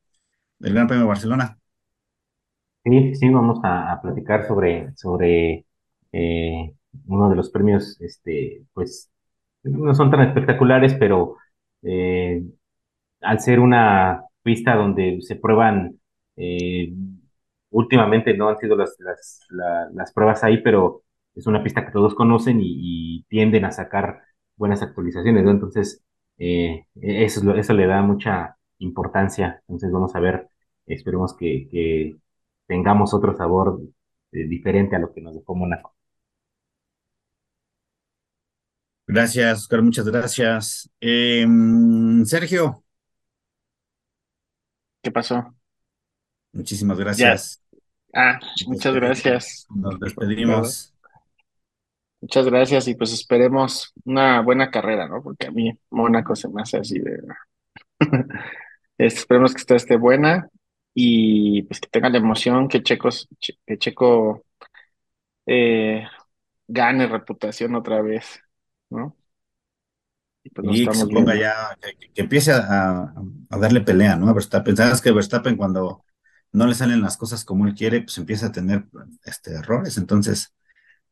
[0.58, 1.58] del Gran Premio de Barcelona.
[2.84, 5.66] Sí, sí, vamos a, platicar sobre, sobre
[6.12, 6.74] eh,
[7.06, 9.10] uno de los premios, este, pues,
[9.64, 11.36] no son tan espectaculares, pero
[11.82, 12.42] eh,
[13.20, 16.00] al ser una pista donde se prueban,
[16.36, 16.92] eh,
[17.70, 18.96] últimamente no han sido las,
[19.50, 21.02] las, pruebas ahí, pero
[21.34, 24.22] es una pista que todos conocen y, tienden a sacar
[24.56, 25.46] buenas actualizaciones.
[25.46, 26.04] Entonces,
[26.38, 29.62] eso, eso le da mucha importancia.
[29.68, 30.48] Entonces, vamos a ver,
[30.86, 32.16] esperemos que, que
[32.66, 33.80] tengamos otro sabor
[34.32, 35.94] diferente a lo que nos dejó Mónaco.
[39.07, 40.90] Gracias, Oscar, muchas gracias.
[41.00, 42.84] Em, Sergio.
[45.03, 45.55] ¿Qué pasó?
[46.53, 47.62] Muchísimas gracias.
[48.14, 49.66] Ah, muchas gracias.
[49.74, 50.94] Nos despedimos.
[52.20, 55.22] Muchas gracias y pues esperemos una buena carrera, ¿no?
[55.22, 57.18] Porque a mí Mónaco se me hace así de...
[58.98, 60.48] esperemos que esta esté buena
[60.94, 63.28] y pues que tenga la emoción, que, Checos,
[63.66, 64.44] que Checo
[65.46, 66.07] eh,
[66.68, 68.40] gane reputación otra vez,
[68.93, 69.16] ¿no?
[70.45, 73.14] Y, pues que se ponga ya, que, empiece a,
[73.51, 74.28] darle pelea, ¿no?
[74.28, 74.76] A Verstappen.
[74.76, 76.05] Sabes que Verstappen cuando
[76.53, 78.84] no le salen las cosas como él quiere, pues empieza a tener
[79.24, 79.97] este, errores.
[79.99, 80.55] Entonces,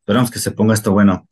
[0.00, 1.28] esperamos que se ponga esto bueno.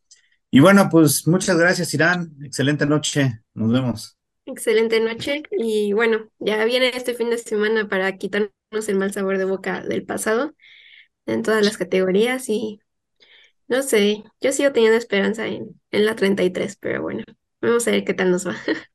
[0.51, 2.35] Y bueno, pues muchas gracias, Irán.
[2.43, 3.43] Excelente noche.
[3.53, 4.17] Nos vemos.
[4.47, 5.43] Excelente noche.
[5.51, 8.53] Y bueno, ya viene este fin de semana para quitarnos
[8.87, 10.55] el mal sabor de boca del pasado
[11.27, 12.49] en todas las categorías.
[12.49, 12.81] Y
[13.69, 17.25] no sé, yo sigo teniendo esperanza en, en la 33, pero bueno.
[17.61, 18.55] Vamos a ver qué tal nos va.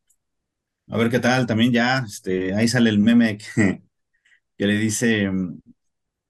[0.88, 3.45] A ver qué tal, también ya, este, ahí sale el meme que,
[4.57, 5.30] que le dice,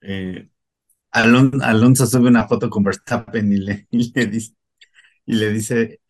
[0.02, 0.50] eh,
[1.12, 4.56] Alonso sube una foto con Verstappen y le, le dice,
[5.26, 6.02] y le dice,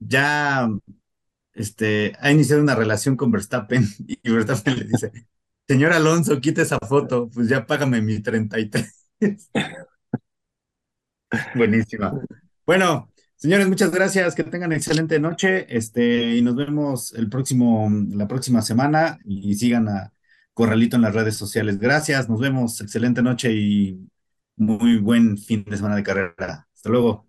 [0.00, 0.68] ya,
[1.54, 5.12] este, ha iniciado una relación con Verstappen y Verstappen le dice,
[5.68, 9.06] señor Alonso, quita esa foto, pues ya págame mi 33.
[11.54, 12.12] Buenísima.
[12.66, 18.26] Bueno, Señores, muchas gracias, que tengan excelente noche, este, y nos vemos el próximo, la
[18.26, 20.14] próxima semana y sigan a
[20.54, 21.78] Corralito en las redes sociales.
[21.78, 24.08] Gracias, nos vemos, excelente noche y
[24.56, 26.66] muy buen fin de semana de carrera.
[26.72, 27.26] Hasta luego.